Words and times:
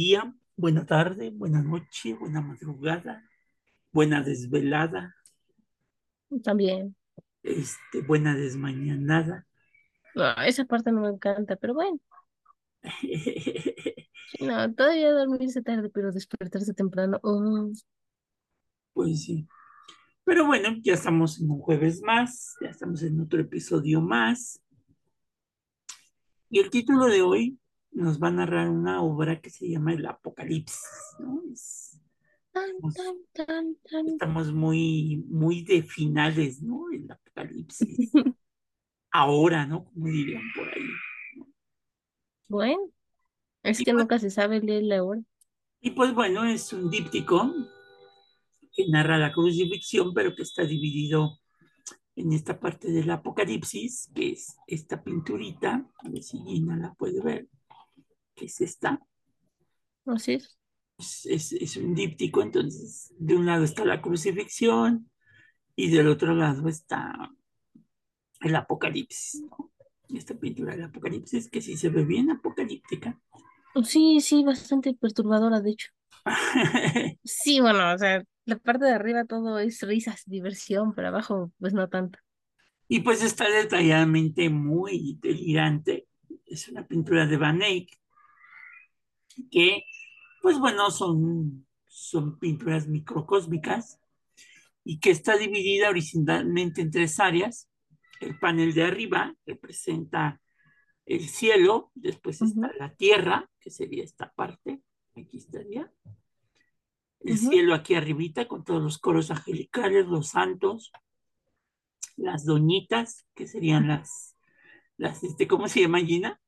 día, 0.00 0.34
buena 0.56 0.86
tarde, 0.86 1.30
buena 1.30 1.62
noche, 1.62 2.14
buena 2.14 2.40
madrugada, 2.40 3.22
buena 3.92 4.22
desvelada, 4.22 5.14
También. 6.44 6.96
este, 7.42 8.00
buena 8.02 8.34
desmañanada. 8.34 9.46
No, 10.14 10.24
esa 10.42 10.64
parte 10.64 10.92
no 10.92 11.00
me 11.02 11.08
encanta, 11.10 11.56
pero 11.56 11.74
bueno. 11.74 12.00
No, 14.40 14.72
todavía 14.74 15.12
dormirse 15.12 15.62
tarde, 15.62 15.90
pero 15.90 16.12
despertarse 16.12 16.74
temprano. 16.74 17.18
oh, 17.22 17.70
Pues 18.92 19.24
sí. 19.24 19.48
Pero 20.24 20.46
bueno, 20.46 20.70
ya 20.82 20.94
estamos 20.94 21.40
en 21.40 21.50
un 21.50 21.60
jueves 21.60 22.02
más, 22.02 22.56
ya 22.62 22.70
estamos 22.70 23.02
en 23.04 23.20
otro 23.20 23.40
episodio 23.40 24.00
más. 24.02 24.60
Y 26.50 26.60
el 26.60 26.70
título 26.70 27.06
de 27.06 27.22
hoy 27.22 27.59
nos 27.92 28.20
va 28.22 28.28
a 28.28 28.30
narrar 28.32 28.68
una 28.68 29.02
obra 29.02 29.40
que 29.40 29.50
se 29.50 29.68
llama 29.68 29.92
El 29.94 30.06
Apocalipsis, 30.06 30.80
¿no? 31.18 31.42
Es- 31.52 32.00
estamos, 34.04 34.52
muy, 34.52 35.24
muy 35.28 35.62
de 35.62 35.82
finales, 35.82 36.62
¿no? 36.62 36.84
El 36.92 37.10
Apocalipsis. 37.10 38.10
Ahora, 39.12 39.66
¿no? 39.66 39.84
Como 39.84 40.06
dirían 40.08 40.42
por 40.54 40.68
ahí. 40.68 40.82
Bueno, 42.48 42.90
es 43.64 43.80
Y 43.80 43.84
que 43.84 43.92
pues, 43.92 44.04
nunca 44.04 44.18
se 44.20 44.30
sabe 44.30 44.60
leer 44.60 44.84
la 44.84 45.04
hora. 45.04 45.22
y 45.82 45.90
pues 45.90 46.14
bueno, 46.14 46.44
es 46.44 46.72
un 46.72 46.90
díptico 46.90 47.52
que 48.72 48.88
narra 48.88 49.18
la 49.18 49.32
crucifixión, 49.32 50.12
pero 50.14 50.34
que 50.34 50.42
está 50.42 50.64
dividido 50.64 51.38
en 52.16 52.32
esta 52.32 52.60
parte 52.60 52.90
del 52.92 53.10
Apocalipsis, 53.10 54.10
que 54.14 54.32
es 54.32 54.56
esta 54.66 55.02
pinturita, 55.04 55.86
a 55.98 56.08
ver 56.10 56.22
si 56.22 56.38
Gina 56.40 56.76
la 56.76 56.94
puede 56.94 57.22
ver, 57.22 57.48
que 58.40 58.46
es 58.46 58.60
esta, 58.62 59.00
Así 60.06 60.34
es. 60.34 60.58
es, 60.98 61.26
es- 61.26 61.52
es 61.52 61.76
un 61.76 61.94
díptico, 61.94 62.42
entonces 62.42 63.12
de 63.18 63.34
un 63.36 63.46
lado 63.46 63.64
está 63.64 63.84
la 63.84 64.00
crucifixión 64.02 65.10
y 65.76 65.90
del 65.90 66.08
otro 66.08 66.34
lado 66.34 66.68
está 66.68 67.30
el 68.40 68.54
Apocalipsis, 68.56 69.42
¿no? 69.42 69.72
Esta 70.08 70.34
pintura 70.34 70.72
del 70.72 70.84
Apocalipsis, 70.84 71.48
que 71.50 71.60
sí 71.62 71.76
se 71.76 71.88
ve 71.90 72.04
bien 72.04 72.30
apocalíptica. 72.30 73.18
Sí, 73.84 74.20
sí, 74.20 74.44
bastante 74.44 74.94
perturbadora, 74.94 75.60
de 75.60 75.70
hecho. 75.70 75.88
Sí, 77.24 77.60
bueno, 77.60 77.92
o 77.94 77.98
sea, 77.98 78.22
la 78.46 78.56
parte 78.58 78.84
de 78.86 78.92
arriba 78.92 79.24
todo 79.24 79.58
es 79.58 79.80
risas, 79.82 80.22
diversión, 80.26 80.94
pero 80.94 81.08
abajo, 81.08 81.52
pues 81.58 81.72
no 81.74 81.88
tanto. 81.88 82.18
Y 82.88 83.00
pues 83.00 83.22
está 83.22 83.48
detalladamente 83.48 84.50
muy 84.50 85.18
delirante. 85.22 86.08
Es 86.46 86.68
una 86.68 86.86
pintura 86.86 87.26
de 87.26 87.36
Van 87.36 87.62
Eyck 87.62 87.90
que, 89.48 89.84
pues 90.42 90.58
bueno, 90.58 90.90
son, 90.90 91.66
son 91.86 92.38
pinturas 92.38 92.88
microcósmicas 92.88 94.00
y 94.84 95.00
que 95.00 95.10
está 95.10 95.36
dividida 95.36 95.90
horizontalmente 95.90 96.80
en 96.80 96.90
tres 96.90 97.20
áreas. 97.20 97.68
El 98.20 98.38
panel 98.38 98.74
de 98.74 98.84
arriba 98.84 99.34
representa 99.46 100.40
el 101.06 101.28
cielo, 101.28 101.90
después 101.94 102.40
está 102.42 102.70
la 102.78 102.94
tierra, 102.94 103.50
que 103.58 103.70
sería 103.70 104.04
esta 104.04 104.32
parte, 104.32 104.80
aquí 105.16 105.38
estaría. 105.38 105.92
El 107.20 107.36
cielo 107.36 107.74
aquí 107.74 107.94
arribita 107.94 108.48
con 108.48 108.64
todos 108.64 108.82
los 108.82 108.98
coros 108.98 109.30
angelicales, 109.30 110.06
los 110.06 110.28
santos, 110.28 110.92
las 112.16 112.44
doñitas, 112.44 113.26
que 113.34 113.46
serían 113.46 113.88
las, 113.88 114.36
las 114.96 115.22
este, 115.22 115.46
¿cómo 115.46 115.68
se 115.68 115.80
llama 115.80 116.00
Gina? 116.00 116.40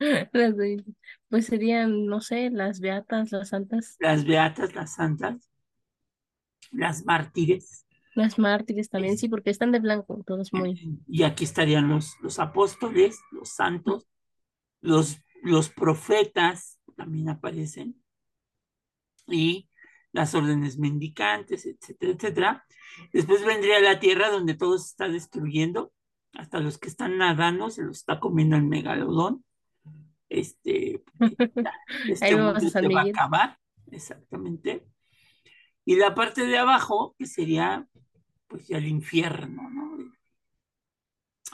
Las 0.32 0.56
de- 0.56 0.84
pues 1.28 1.46
serían, 1.46 2.06
no 2.06 2.20
sé, 2.20 2.50
las 2.50 2.80
beatas, 2.80 3.32
las 3.32 3.48
santas, 3.50 4.00
Las 4.00 4.24
beatas, 4.24 4.74
las 4.74 4.94
santas, 4.96 5.48
las 6.72 7.04
mártires. 7.04 7.84
las 8.14 8.38
mártires 8.38 8.90
también, 8.90 9.16
sí, 9.16 9.30
porque 9.30 9.48
están 9.48 9.72
de 9.72 9.78
blanco, 9.80 10.22
todos 10.26 10.52
muy. 10.52 10.82
y 11.06 11.22
aquí 11.22 11.44
estarían 11.44 11.88
los, 11.88 12.16
los 12.20 12.38
apóstoles, 12.38 13.18
los 13.32 13.50
santos, 13.50 14.06
los, 14.80 15.18
los 15.42 15.70
profetas 15.70 16.78
también 16.96 17.28
aparecen, 17.30 18.02
y 19.26 19.68
las 20.12 20.34
órdenes 20.34 20.78
mendicantes, 20.78 21.66
etcétera, 21.66 22.12
etcétera. 22.12 22.64
Después 23.12 23.44
vendría 23.44 23.80
la 23.80 24.00
tierra 24.00 24.30
donde 24.30 24.54
todo 24.54 24.78
se 24.78 24.86
está 24.88 25.08
destruyendo, 25.08 25.92
hasta 26.32 26.60
los 26.60 26.78
que 26.78 26.88
están 26.88 27.18
nadando 27.18 27.70
se 27.70 27.82
los 27.82 27.98
está 27.98 28.20
comiendo 28.20 28.56
el 28.56 28.64
megalodón. 28.64 29.44
Este, 30.28 31.02
este 32.08 32.36
mundo 32.36 32.60
se 32.60 32.88
va 32.88 33.00
a 33.00 33.04
acabar, 33.04 33.58
exactamente. 33.90 34.84
Y 35.84 35.96
la 35.96 36.14
parte 36.14 36.46
de 36.46 36.58
abajo, 36.58 37.14
que 37.18 37.26
sería 37.26 37.88
pues 38.46 38.66
ya 38.66 38.78
el 38.78 38.86
infierno, 38.86 39.70
¿no? 39.70 39.88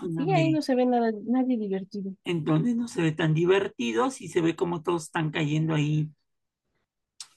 Sí, 0.01 0.33
ahí 0.33 0.53
no 0.53 0.61
se 0.61 0.75
ve 0.75 0.87
nada, 0.87 1.12
nadie 1.25 1.57
divertido. 1.57 2.12
en 2.25 2.45
donde 2.45 2.75
no 2.75 2.89
se 2.89 3.01
ve 3.01 3.12
tan 3.12 3.33
divertido, 3.33 4.09
y 4.19 4.29
se 4.29 4.41
ve 4.41 4.57
como 4.57 4.83
todos 4.83 5.05
están 5.05 5.31
cayendo 5.31 5.75
ahí, 5.75 6.11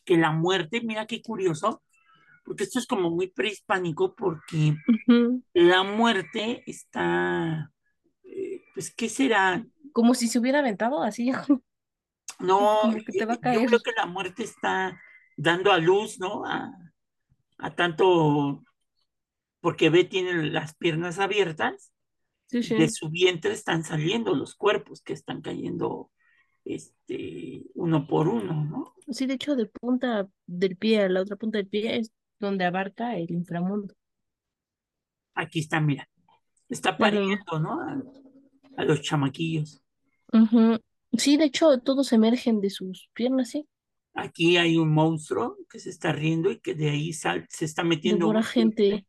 que 0.06 0.18
la 0.18 0.32
muerte, 0.32 0.82
mira 0.82 1.06
qué 1.06 1.22
curioso, 1.22 1.84
porque 2.44 2.64
esto 2.64 2.80
es 2.80 2.88
como 2.88 3.12
muy 3.12 3.28
prehispánico, 3.28 4.16
porque 4.16 4.76
la 5.54 5.84
muerte 5.84 6.64
está, 6.66 7.72
eh, 8.24 8.64
pues, 8.74 8.94
¿qué 8.96 9.10
será? 9.10 9.66
Como 9.98 10.14
si 10.14 10.28
se 10.28 10.40
hubiera 10.40 10.60
aventado 10.60 11.02
así, 11.02 11.32
No, 12.40 12.82
como 12.84 12.98
que 12.98 13.12
te 13.12 13.26
va 13.26 13.34
a 13.42 13.54
yo 13.54 13.66
creo 13.66 13.80
que 13.82 13.92
la 13.98 14.06
muerte 14.06 14.44
está 14.44 15.00
dando 15.36 15.72
a 15.72 15.80
luz, 15.80 16.20
¿no? 16.20 16.46
A, 16.46 16.72
a 17.58 17.76
tanto, 17.76 18.64
porque 19.60 19.90
ve 19.90 20.04
tiene 20.04 20.52
las 20.52 20.76
piernas 20.76 21.20
abiertas 21.20 21.92
Sí, 22.48 22.62
de 22.62 22.90
su 22.90 23.10
vientre 23.10 23.54
están 23.54 23.84
saliendo 23.84 24.36
los 24.36 24.56
cuerpos 24.56 25.02
que 25.02 25.14
están 25.14 25.42
cayendo 25.42 26.12
este, 26.64 27.64
uno 27.76 28.08
por 28.08 28.28
uno, 28.28 28.66
¿no? 28.66 28.94
Sí, 29.10 29.26
de 29.26 29.34
hecho, 29.36 29.56
de 29.56 29.66
punta 29.66 30.28
del 30.46 30.78
pie 30.78 31.02
a 31.02 31.10
la 31.10 31.22
otra 31.22 31.36
punta 31.38 31.58
del 31.58 31.68
pie 31.68 31.98
es 31.98 32.12
donde 32.40 32.66
abarca 32.66 33.18
el 33.18 33.32
inframundo. 33.32 33.96
Aquí 35.34 35.60
está, 35.60 35.80
mira, 35.80 36.10
está 36.70 36.98
pariendo, 36.98 37.60
¿no? 37.60 37.82
A, 37.82 38.02
a 38.78 38.86
los 38.86 39.02
chamaquillos. 39.02 39.82
Ujú. 40.34 40.80
Sí, 41.14 41.38
de 41.38 41.46
hecho, 41.46 41.78
todos 41.80 42.12
emergen 42.14 42.62
de 42.62 42.70
sus 42.70 43.10
piernas, 43.14 43.50
sí. 43.50 43.68
Aquí 44.14 44.58
hay 44.58 44.78
un 44.78 44.94
monstruo 44.94 45.58
que 45.70 45.80
se 45.80 45.90
está 45.90 46.12
riendo 46.12 46.52
y 46.52 46.60
que 46.60 46.74
de 46.74 46.90
ahí 46.90 47.14
sal, 47.14 47.46
se 47.50 47.66
está 47.66 47.84
metiendo 47.84 48.26
Devora 48.28 48.40
un 48.40 48.46
gente. 48.46 49.06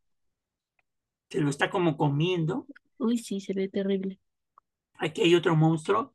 se 1.31 1.41
lo 1.41 1.51
está 1.51 1.71
como 1.71 1.97
comiendo. 1.97 2.67
Uy, 2.99 3.19
sí, 3.19 3.41
se 3.41 3.55
ve 3.55 3.69
terrible. 3.69 4.21
Aquí 4.95 5.23
hay 5.23 5.35
otro 5.35 5.57
monstruo 5.57 6.15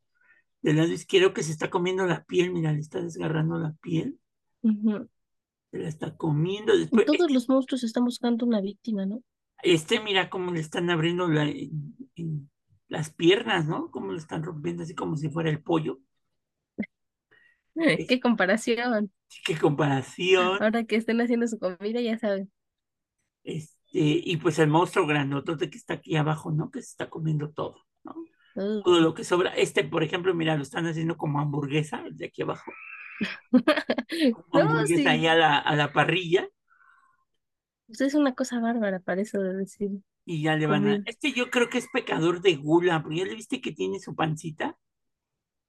del 0.62 0.76
lado 0.76 0.92
izquierdo 0.92 1.34
que 1.34 1.42
se 1.42 1.52
está 1.52 1.70
comiendo 1.70 2.06
la 2.06 2.24
piel, 2.24 2.52
mira, 2.52 2.72
le 2.72 2.80
está 2.80 3.00
desgarrando 3.00 3.58
la 3.58 3.74
piel, 3.80 4.18
Ujú. 4.62 5.08
se 5.70 5.78
la 5.78 5.88
está 5.88 6.16
comiendo. 6.16 6.76
Después, 6.76 7.04
todos 7.06 7.30
los 7.30 7.48
monstruos 7.48 7.84
están 7.84 8.04
buscando 8.04 8.46
una 8.46 8.60
víctima, 8.60 9.06
¿no? 9.06 9.22
este, 9.62 10.00
mira 10.00 10.28
cómo 10.30 10.52
le 10.52 10.60
están 10.60 10.90
abriendo 10.90 11.26
la- 11.26 11.50
las 12.94 13.10
piernas, 13.12 13.66
¿no? 13.66 13.90
Cómo 13.92 14.12
le 14.12 14.18
están 14.18 14.44
rompiendo 14.44 14.84
así 14.84 14.94
como 14.96 15.16
si 15.18 15.30
fuera 15.30 15.50
el 15.50 15.62
pollo. 15.62 16.00
Qué 18.08 18.20
comparación. 18.20 19.12
qué 19.44 19.56
comparación. 19.58 20.58
Ahora 20.58 20.82
que 20.84 20.96
estén 20.96 21.20
haciendo 21.20 21.46
su 21.46 21.58
comida, 21.60 22.00
ya 22.00 22.18
saben. 22.18 22.50
Este, 23.42 23.76
y 23.92 24.36
pues 24.38 24.58
el 24.58 24.68
monstruo 24.68 25.06
grandotote 25.06 25.70
que 25.70 25.78
está 25.78 25.94
aquí 25.94 26.16
abajo, 26.16 26.50
¿no? 26.52 26.70
Que 26.70 26.80
se 26.82 26.88
está 26.90 27.10
comiendo 27.10 27.50
todo, 27.52 27.84
¿no? 28.04 28.14
Todo 28.82 29.00
lo 29.00 29.14
que 29.14 29.24
sobra. 29.24 29.54
Este, 29.56 29.84
por 29.84 30.02
ejemplo, 30.04 30.34
mira, 30.34 30.56
lo 30.56 30.62
están 30.62 30.86
haciendo 30.86 31.16
como 31.16 31.40
hamburguesa, 31.40 32.02
el 32.06 32.16
de 32.16 32.26
aquí 32.26 32.42
abajo. 32.42 32.72
Como 34.30 34.44
No, 34.52 34.62
hamburguesa 34.64 35.10
ahí 35.10 35.26
sí. 35.26 35.28
a 35.28 35.34
la, 35.34 35.58
a 35.58 35.76
la 35.76 35.92
parrilla 35.92 36.48
Pues 37.86 38.00
es 38.02 38.14
una 38.14 38.34
cosa 38.34 38.60
bárbara 38.60 39.00
para 39.00 39.22
eso 39.22 39.40
de 39.40 39.54
decir 39.54 39.90
y 40.24 40.42
ya 40.42 40.56
le 40.56 40.66
van 40.66 40.86
a... 40.88 41.02
Este 41.06 41.32
yo 41.32 41.50
creo 41.50 41.68
que 41.68 41.78
es 41.78 41.88
pecador 41.92 42.40
de 42.42 42.56
gula, 42.56 43.02
porque 43.02 43.18
ya 43.18 43.24
le 43.24 43.34
viste 43.34 43.60
que 43.60 43.72
tiene 43.72 43.98
su 44.00 44.14
pancita, 44.14 44.78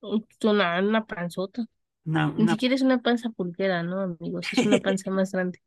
Es 0.01 0.45
Una, 0.45 0.79
una 0.79 1.05
panzota. 1.05 1.65
una, 2.05 2.27
Ni 2.37 2.43
una- 2.43 2.53
siquiera 2.53 2.75
es 2.75 2.81
una 2.83 3.01
panza 3.01 3.29
pulguera, 3.31 3.83
¿no, 3.83 4.01
amigos? 4.01 4.53
Es 4.53 4.65
una 4.65 4.79
panza 4.81 5.11
más 5.11 5.31
grande. 5.33 5.61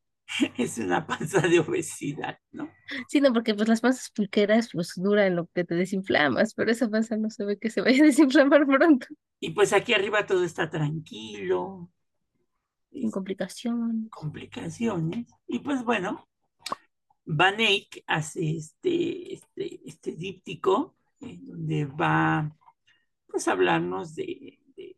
es 0.58 0.78
una 0.78 1.06
panza 1.06 1.40
de 1.42 1.60
obesidad, 1.60 2.38
¿no? 2.52 2.68
Sí, 3.08 3.20
no, 3.20 3.32
porque 3.32 3.54
pues 3.54 3.68
las 3.68 3.80
panzas 3.80 4.10
pulqueras 4.10 4.70
pues 4.72 4.92
duran 4.96 5.36
lo 5.36 5.46
que 5.54 5.64
te 5.64 5.74
desinflamas, 5.74 6.54
pero 6.54 6.70
esa 6.70 6.88
panza 6.88 7.16
no 7.16 7.28
se 7.30 7.44
ve 7.44 7.58
que 7.58 7.70
se 7.70 7.80
vaya 7.82 8.02
a 8.02 8.06
desinflamar 8.06 8.66
pronto, 8.66 9.06
Y 9.40 9.50
pues 9.50 9.72
aquí 9.72 9.94
arriba 9.94 10.26
todo 10.26 10.44
está 10.44 10.70
tranquilo, 10.70 11.90
sin 12.92 13.10
es 13.10 13.10
complicaciones. 13.10 14.10
complicaciones. 14.10 15.28
Y 15.46 15.60
pues 15.60 15.84
bueno, 15.84 16.28
Van 17.30 17.60
Eyck 17.60 18.02
hace 18.06 18.56
este, 18.56 19.34
este, 19.34 19.80
este 19.84 20.12
díptico, 20.12 20.96
en 21.20 21.44
donde 21.44 21.84
va 21.84 22.56
pues 23.26 23.46
a 23.46 23.52
hablarnos 23.52 24.14
de, 24.14 24.58
de, 24.74 24.96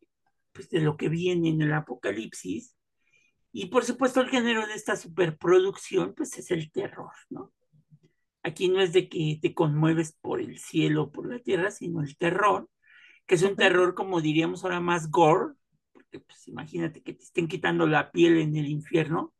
pues, 0.53 0.71
de 0.71 0.81
lo 0.81 0.97
que 0.97 1.09
viene 1.09 1.49
en 1.49 1.61
el 1.61 1.73
apocalipsis. 1.73 2.77
Y 3.51 3.67
por 3.67 3.85
supuesto 3.85 4.21
el 4.21 4.29
género 4.29 4.65
de 4.65 4.75
esta 4.75 4.95
superproducción 4.95 6.15
pues 6.15 6.39
es 6.39 6.53
el 6.53 6.71
terror, 6.71 7.11
¿no? 7.31 7.53
Aquí 8.45 8.69
no 8.69 8.81
es 8.81 8.93
de 8.93 9.09
que 9.09 9.41
te 9.43 9.53
conmueves 9.53 10.13
por 10.13 10.41
el 10.41 10.59
cielo 10.59 11.03
o 11.03 11.11
por 11.11 11.29
la 11.29 11.41
tierra, 11.41 11.73
sino 11.73 12.01
el 12.01 12.17
terror, 12.17 12.71
que 13.27 13.35
es 13.35 13.43
un 13.43 13.57
terror 13.57 13.97
como 13.97 14.21
diríamos 14.21 14.63
ahora 14.63 14.79
más 14.79 15.11
gore, 15.11 15.55
porque 15.93 16.21
pues 16.21 16.47
imagínate 16.47 17.03
que 17.03 17.13
te 17.13 17.25
estén 17.25 17.49
quitando 17.49 17.89
la 17.89 18.13
piel 18.13 18.39
en 18.39 18.55
el 18.55 18.69
infierno, 18.69 19.35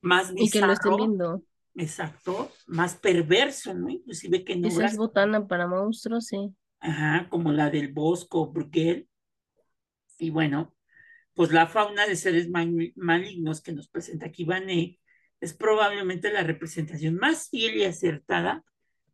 más 0.00 0.32
bizarro, 0.32 0.46
y 0.46 0.50
que 0.50 0.60
lo 0.62 0.72
estén 0.72 0.96
viendo. 0.96 1.42
Exacto, 1.74 2.50
más 2.66 2.96
perverso, 2.96 3.72
¿no? 3.74 3.88
Inclusive 3.88 4.44
que 4.44 4.56
no. 4.56 4.68
Esa 4.68 4.86
es 4.86 4.96
botana 4.96 5.46
para 5.46 5.66
monstruos, 5.66 6.26
sí. 6.26 6.54
Ajá, 6.80 7.28
como 7.30 7.52
la 7.52 7.70
del 7.70 7.92
Bosco, 7.92 8.50
Bruguel. 8.52 9.08
Y 10.18 10.30
bueno, 10.30 10.74
pues 11.34 11.50
la 11.50 11.66
fauna 11.66 12.06
de 12.06 12.16
seres 12.16 12.48
malignos 12.50 13.62
que 13.62 13.72
nos 13.72 13.88
presenta 13.88 14.26
aquí 14.26 14.44
Vanek 14.44 15.00
es 15.40 15.54
probablemente 15.54 16.32
la 16.32 16.42
representación 16.42 17.16
más 17.16 17.48
fiel 17.48 17.76
y 17.76 17.84
acertada 17.84 18.64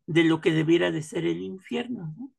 de 0.07 0.25
lo 0.25 0.41
que 0.41 0.53
debiera 0.53 0.91
de 0.91 1.03
ser 1.03 1.25
el 1.27 1.41
infierno, 1.41 2.15
¿no? 2.17 2.35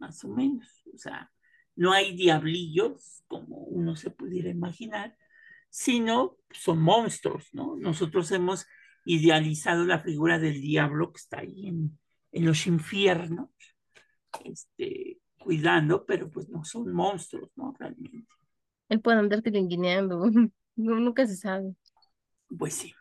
Más 0.00 0.24
o 0.24 0.28
menos. 0.28 0.82
O 0.92 0.98
sea, 0.98 1.30
no 1.76 1.92
hay 1.92 2.16
diablillos, 2.16 3.22
como 3.28 3.58
uno 3.58 3.96
se 3.96 4.10
pudiera 4.10 4.50
imaginar, 4.50 5.16
sino 5.70 6.36
son 6.50 6.82
monstruos, 6.82 7.48
¿no? 7.52 7.76
Nosotros 7.76 8.30
hemos 8.32 8.66
idealizado 9.04 9.84
la 9.84 10.00
figura 10.00 10.38
del 10.38 10.60
diablo 10.60 11.12
que 11.12 11.18
está 11.18 11.40
ahí 11.40 11.68
en, 11.68 11.98
en 12.32 12.44
los 12.44 12.66
infiernos, 12.66 13.50
este, 14.44 15.20
cuidando, 15.38 16.04
pero 16.04 16.30
pues 16.30 16.48
no 16.48 16.64
son 16.64 16.92
monstruos, 16.92 17.50
¿no? 17.56 17.74
Realmente. 17.78 18.26
Él 18.88 19.00
puede 19.00 19.18
andar 19.18 19.42
tiringuineando, 19.42 20.30
nunca 20.76 21.26
se 21.26 21.36
sabe. 21.36 21.74
Pues 22.56 22.74
sí. 22.74 22.94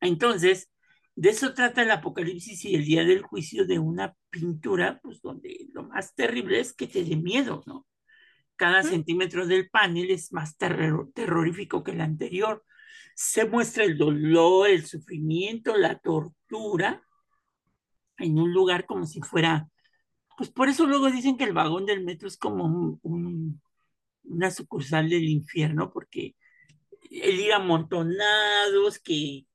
Entonces, 0.00 0.70
de 1.14 1.30
eso 1.30 1.52
trata 1.52 1.82
el 1.82 1.90
Apocalipsis 1.90 2.64
y 2.64 2.74
el 2.74 2.84
día 2.84 3.04
del 3.04 3.22
juicio 3.22 3.66
de 3.66 3.78
una 3.78 4.16
pintura, 4.30 4.98
pues 5.02 5.20
donde 5.20 5.68
lo 5.72 5.84
más 5.84 6.14
terrible 6.14 6.58
es 6.60 6.72
que 6.72 6.86
te 6.86 7.04
dé 7.04 7.16
miedo, 7.16 7.62
¿no? 7.66 7.86
Cada 8.56 8.82
centímetro 8.82 9.46
del 9.46 9.68
panel 9.68 10.10
es 10.10 10.32
más 10.32 10.56
terrorífico 10.56 11.82
que 11.82 11.90
el 11.90 12.00
anterior. 12.00 12.64
Se 13.14 13.44
muestra 13.44 13.84
el 13.84 13.98
dolor, 13.98 14.68
el 14.68 14.86
sufrimiento, 14.86 15.76
la 15.76 15.98
tortura 15.98 17.02
en 18.18 18.38
un 18.38 18.52
lugar 18.52 18.86
como 18.86 19.06
si 19.06 19.20
fuera, 19.20 19.68
pues 20.36 20.50
por 20.50 20.68
eso 20.68 20.86
luego 20.86 21.10
dicen 21.10 21.36
que 21.36 21.44
el 21.44 21.52
vagón 21.52 21.86
del 21.86 22.04
metro 22.04 22.28
es 22.28 22.36
como 22.36 22.98
un, 23.02 23.60
una 24.24 24.50
sucursal 24.50 25.08
del 25.08 25.28
infierno, 25.28 25.90
porque 25.92 26.34
el 27.10 27.40
ir 27.40 27.52
amontonados, 27.52 28.98
que 28.98 29.46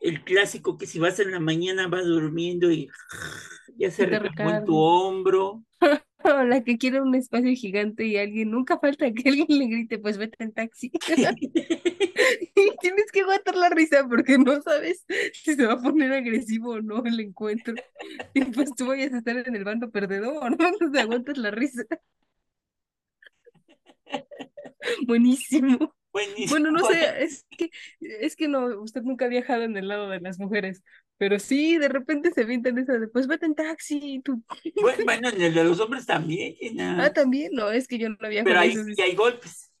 el 0.00 0.22
clásico 0.24 0.76
que 0.76 0.86
si 0.86 0.98
vas 0.98 1.18
en 1.18 1.32
la 1.32 1.40
mañana 1.40 1.88
vas 1.88 2.04
durmiendo 2.04 2.70
y 2.70 2.88
ya 3.76 3.90
se 3.90 4.06
recagó 4.06 4.50
en 4.50 4.64
tu 4.64 4.76
hombro. 4.76 5.64
la 6.24 6.62
que 6.62 6.78
quiere 6.78 7.00
un 7.00 7.14
espacio 7.14 7.54
gigante 7.54 8.06
y 8.06 8.16
alguien, 8.16 8.50
nunca 8.50 8.78
falta 8.78 9.12
que 9.12 9.28
alguien 9.28 9.46
le 9.48 9.66
grite, 9.66 9.98
pues 9.98 10.16
vete 10.16 10.42
en 10.42 10.52
taxi. 10.52 10.90
aguantar 13.24 13.56
la 13.56 13.68
risa 13.68 14.06
porque 14.08 14.38
no 14.38 14.60
sabes 14.62 15.04
si 15.32 15.54
se 15.54 15.66
va 15.66 15.74
a 15.74 15.82
poner 15.82 16.12
agresivo 16.12 16.72
o 16.72 16.80
no 16.80 17.04
el 17.04 17.20
encuentro. 17.20 17.74
Y 18.32 18.44
pues 18.46 18.74
tú 18.74 18.86
vayas 18.86 19.12
a 19.12 19.18
estar 19.18 19.36
en 19.36 19.54
el 19.54 19.64
bando 19.64 19.90
perdedor, 19.90 20.56
¿no? 20.58 20.68
Entonces 20.68 21.00
aguantas 21.00 21.38
la 21.38 21.50
risa. 21.50 21.84
Buenísimo. 25.06 25.94
Bueno, 26.48 26.70
no 26.70 26.86
sé, 26.86 27.24
es 27.24 27.44
que, 27.50 27.70
es 28.00 28.36
que 28.36 28.46
no, 28.46 28.80
usted 28.80 29.02
nunca 29.02 29.24
ha 29.24 29.28
viajado 29.28 29.64
en 29.64 29.76
el 29.76 29.88
lado 29.88 30.08
de 30.08 30.20
las 30.20 30.38
mujeres, 30.38 30.80
pero 31.18 31.40
sí, 31.40 31.76
de 31.76 31.88
repente 31.88 32.30
se 32.30 32.42
en 32.42 32.78
esa 32.78 32.98
de, 32.98 33.08
pues 33.08 33.26
vete 33.26 33.46
en 33.46 33.56
taxi. 33.56 34.20
Tú. 34.24 34.40
Bueno, 34.80 35.28
en 35.30 35.42
el 35.42 35.52
de 35.52 35.64
los 35.64 35.80
hombres 35.80 36.06
también. 36.06 36.54
Ah, 36.78 37.12
también, 37.12 37.50
no, 37.52 37.68
es 37.70 37.88
que 37.88 37.98
yo 37.98 38.08
no 38.10 38.16
había 38.20 38.44
Pero 38.44 38.60
ahí 38.60 38.76
sí 38.76 39.02
hay 39.02 39.16
golpes. 39.16 39.72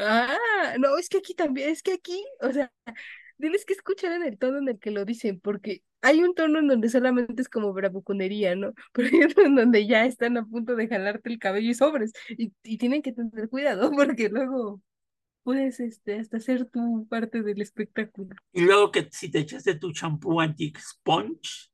Ah, 0.00 0.76
no, 0.78 0.96
es 0.96 1.08
que 1.08 1.18
aquí 1.18 1.34
también, 1.34 1.70
es 1.70 1.82
que 1.82 1.94
aquí, 1.94 2.24
o 2.40 2.52
sea, 2.52 2.72
tienes 3.38 3.64
que 3.64 3.72
escuchar 3.72 4.12
en 4.12 4.22
el 4.22 4.38
tono 4.38 4.58
en 4.58 4.68
el 4.68 4.78
que 4.78 4.92
lo 4.92 5.04
dicen, 5.04 5.40
porque 5.40 5.82
hay 6.02 6.22
un 6.22 6.34
tono 6.34 6.60
en 6.60 6.68
donde 6.68 6.88
solamente 6.88 7.42
es 7.42 7.48
como 7.48 7.72
bravuconería, 7.72 8.54
¿no? 8.54 8.74
Pero 8.92 9.08
hay 9.08 9.22
otro 9.24 9.44
en 9.44 9.56
donde 9.56 9.86
ya 9.88 10.04
están 10.06 10.36
a 10.36 10.46
punto 10.46 10.76
de 10.76 10.86
jalarte 10.86 11.30
el 11.30 11.40
cabello 11.40 11.70
y 11.70 11.74
sobres, 11.74 12.12
y, 12.30 12.52
y 12.62 12.78
tienen 12.78 13.02
que 13.02 13.12
tener 13.12 13.48
cuidado, 13.48 13.90
porque 13.96 14.28
luego 14.28 14.80
puedes 15.42 15.80
este, 15.80 16.20
hasta 16.20 16.36
hacer 16.36 16.66
tu 16.66 17.06
parte 17.08 17.42
del 17.42 17.60
espectáculo. 17.60 18.36
Y 18.52 18.60
luego 18.60 18.92
que 18.92 19.08
si 19.10 19.30
te 19.30 19.40
echaste 19.40 19.74
tu 19.74 19.92
champú 19.92 20.40
anti-sponge. 20.40 21.70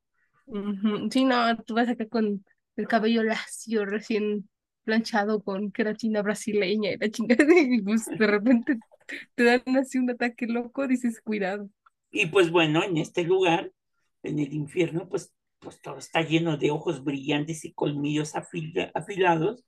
Sí, 1.11 1.25
no, 1.25 1.57
tú 1.65 1.75
vas 1.75 1.89
acá 1.89 2.07
con 2.07 2.45
el 2.77 2.89
cabello 2.89 3.23
lacio, 3.23 3.85
recién 3.85 4.49
planchado 4.85 5.43
con 5.43 5.73
queratina 5.73 6.23
brasileña 6.23 6.93
y 6.93 6.99
la 6.99 7.11
chingada, 7.11 7.45
y 7.59 7.83
pues 7.83 8.07
de 8.07 8.27
repente 8.27 8.79
te 9.35 9.45
dan 9.45 9.63
así 9.77 9.99
un 9.99 10.11
ataque 10.11 10.47
loco, 10.47 10.87
dices 10.87 11.21
cuidado. 11.21 11.69
Y 12.11 12.27
pues 12.27 12.51
bueno, 12.51 12.83
en 12.85 12.97
este 12.97 13.25
lugar, 13.25 13.73
en 14.23 14.39
el 14.39 14.53
infierno, 14.53 15.09
pues, 15.09 15.33
pues 15.59 15.81
todo 15.81 15.99
está 15.99 16.23
lleno 16.23 16.57
de 16.57 16.71
ojos 16.71 17.03
brillantes 17.03 17.65
y 17.65 17.73
colmillos 17.73 18.35
afilados 18.35 19.65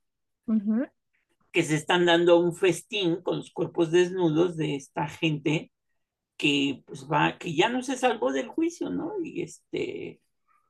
que 1.53 1.63
se 1.63 1.75
están 1.75 2.07
dando 2.07 2.39
un 2.39 2.55
festín 2.55 3.23
con 3.23 3.39
los 3.39 3.51
cuerpos 3.51 3.91
desnudos 3.91 4.57
de 4.57 4.77
esta 4.77 5.09
gente 5.09 5.73
que 6.37 6.83
pues 6.87 7.07
va, 7.11 7.39
que 7.39 7.55
ya 7.55 7.69
no 7.69 7.83
se 7.83 7.97
salvó 7.97 8.33
del 8.33 8.49
juicio, 8.49 8.91
¿no? 8.91 9.15
Y 9.25 9.43
este. 9.43 10.21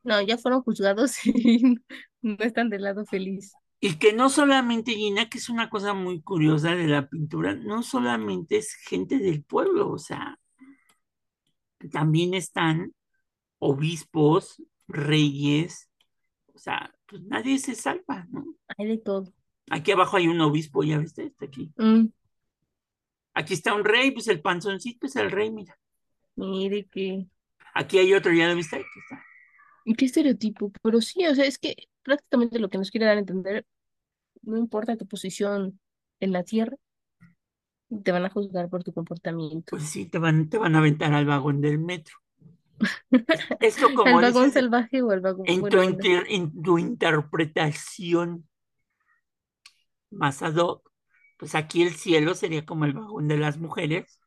No, 0.04 0.22
ya 0.22 0.38
fueron 0.38 0.62
juzgados 0.62 1.16
y 1.26 1.74
no 2.22 2.36
están 2.38 2.70
del 2.70 2.82
lado 2.82 3.04
feliz. 3.04 3.52
Y 3.80 3.98
que 3.98 4.12
no 4.12 4.30
solamente, 4.30 4.92
Gina, 4.92 5.28
que 5.28 5.38
es 5.38 5.48
una 5.48 5.68
cosa 5.68 5.92
muy 5.92 6.22
curiosa 6.22 6.74
de 6.74 6.86
la 6.86 7.08
pintura, 7.08 7.54
no 7.54 7.82
solamente 7.82 8.56
es 8.56 8.74
gente 8.74 9.18
del 9.18 9.44
pueblo, 9.44 9.90
o 9.90 9.98
sea, 9.98 10.38
también 11.92 12.34
están 12.34 12.94
obispos, 13.58 14.62
reyes, 14.88 15.90
o 16.54 16.58
sea, 16.58 16.94
pues 17.06 17.22
nadie 17.22 17.58
se 17.58 17.74
salva, 17.74 18.26
¿no? 18.30 18.46
Hay 18.78 18.86
de 18.86 18.98
todo. 18.98 19.32
Aquí 19.70 19.92
abajo 19.92 20.16
hay 20.16 20.28
un 20.28 20.40
obispo, 20.40 20.82
ya 20.82 20.98
viste, 20.98 21.24
está 21.26 21.46
aquí. 21.46 21.72
Mm. 21.76 22.06
Aquí 23.34 23.54
está 23.54 23.74
un 23.74 23.84
rey, 23.84 24.12
pues 24.12 24.28
el 24.28 24.40
panzoncito 24.40 25.06
es 25.06 25.16
el 25.16 25.30
rey, 25.30 25.50
mira. 25.50 25.78
Mire 26.36 26.86
que. 26.86 27.26
Aquí 27.74 27.98
hay 27.98 28.14
otro, 28.14 28.32
ya 28.32 28.48
lo 28.48 28.54
viste, 28.54 28.76
aquí 28.76 28.86
está. 29.02 29.22
Qué 29.94 30.04
estereotipo, 30.04 30.72
pero 30.82 31.00
sí, 31.00 31.26
o 31.26 31.34
sea, 31.34 31.44
es 31.44 31.58
que 31.58 31.76
prácticamente 32.02 32.58
lo 32.58 32.68
que 32.68 32.78
nos 32.78 32.90
quiere 32.90 33.06
dar 33.06 33.16
a 33.16 33.20
entender, 33.20 33.66
no 34.42 34.56
importa 34.56 34.96
tu 34.96 35.06
posición 35.06 35.78
en 36.20 36.32
la 36.32 36.42
tierra, 36.42 36.76
te 38.02 38.12
van 38.12 38.24
a 38.24 38.30
juzgar 38.30 38.68
por 38.68 38.82
tu 38.82 38.92
comportamiento. 38.92 39.70
Pues 39.70 39.84
sí, 39.84 40.06
te 40.06 40.18
van, 40.18 40.48
te 40.48 40.58
van 40.58 40.74
a 40.74 40.78
aventar 40.78 41.12
al 41.12 41.26
vagón 41.26 41.60
del 41.60 41.78
metro. 41.78 42.16
Esto 43.60 43.94
como 43.94 44.18
¿El 44.20 44.26
vagón 44.26 44.50
salvaje 44.50 45.02
o 45.02 45.12
el 45.12 45.20
vagón? 45.20 45.46
En, 45.46 45.62
tu, 45.62 45.78
en 45.80 46.62
tu 46.62 46.78
interpretación 46.78 48.48
más 50.10 50.42
ad 50.42 50.56
hoc, 50.56 50.90
pues 51.38 51.54
aquí 51.54 51.82
el 51.82 51.94
cielo 51.94 52.34
sería 52.34 52.64
como 52.64 52.84
el 52.84 52.92
vagón 52.92 53.28
de 53.28 53.38
las 53.38 53.58
mujeres, 53.58 54.20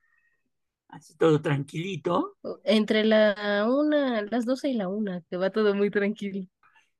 así 0.89 1.15
todo 1.15 1.41
tranquilito. 1.41 2.37
Entre 2.63 3.05
la 3.05 3.67
una, 3.69 4.21
las 4.23 4.45
doce 4.45 4.69
y 4.69 4.73
la 4.73 4.87
una, 4.89 5.21
que 5.29 5.37
va 5.37 5.49
todo 5.49 5.73
muy 5.73 5.89
tranquilo. 5.89 6.45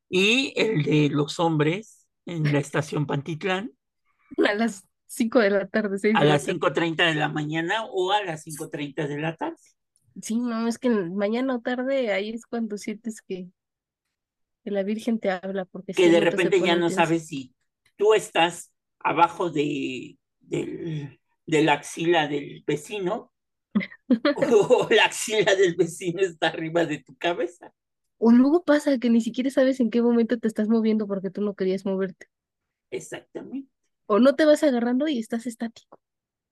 Y 0.09 0.53
el 0.55 0.83
de 0.83 1.09
los 1.09 1.39
hombres 1.39 2.07
en 2.25 2.51
la 2.51 2.59
estación 2.59 3.05
Pantitlán. 3.05 3.71
A 4.47 4.53
las 4.53 4.83
cinco 5.07 5.39
de 5.39 5.49
la 5.49 5.67
tarde, 5.67 5.97
A 6.15 6.23
las 6.23 6.43
cinco 6.43 6.71
treinta 6.71 7.05
de 7.05 7.15
la 7.15 7.29
mañana 7.29 7.85
o 7.85 8.11
a 8.11 8.23
las 8.23 8.43
cinco 8.43 8.69
treinta 8.69 9.07
de 9.07 9.17
la 9.17 9.35
tarde. 9.35 9.57
Sí, 10.21 10.37
no, 10.37 10.67
es 10.67 10.77
que 10.77 10.89
mañana 10.89 11.55
o 11.55 11.61
tarde 11.61 12.11
ahí 12.11 12.29
es 12.29 12.45
cuando 12.45 12.77
sientes 12.77 13.21
que, 13.21 13.47
que 14.63 14.71
la 14.71 14.83
Virgen 14.83 15.19
te 15.19 15.31
habla. 15.31 15.65
porque 15.65 15.93
Que 15.93 16.09
de 16.09 16.19
repente 16.19 16.59
ya 16.59 16.75
no 16.75 16.89
sabes 16.89 17.27
si 17.27 17.55
tú 17.95 18.13
estás 18.13 18.71
abajo 18.99 19.49
de, 19.49 20.17
de, 20.39 21.19
la 21.47 21.73
axila 21.73 22.27
del 22.27 22.63
vecino 22.65 23.31
o 24.69 24.87
la 24.89 25.05
axila 25.05 25.55
del 25.55 25.75
vecino 25.75 26.21
está 26.21 26.47
arriba 26.47 26.85
de 26.85 26.99
tu 26.99 27.15
cabeza. 27.15 27.73
O 28.17 28.31
luego 28.31 28.63
pasa 28.63 28.97
que 28.97 29.09
ni 29.09 29.21
siquiera 29.21 29.49
sabes 29.49 29.79
en 29.79 29.89
qué 29.89 30.01
momento 30.01 30.37
te 30.37 30.47
estás 30.47 30.67
moviendo 30.67 31.07
porque 31.07 31.29
tú 31.29 31.41
no 31.41 31.55
querías 31.55 31.85
moverte. 31.85 32.27
Exactamente. 32.91 33.69
O 34.07 34.19
no 34.19 34.35
te 34.35 34.45
vas 34.45 34.63
agarrando 34.63 35.07
y 35.07 35.19
estás 35.19 35.45
estático. 35.45 35.99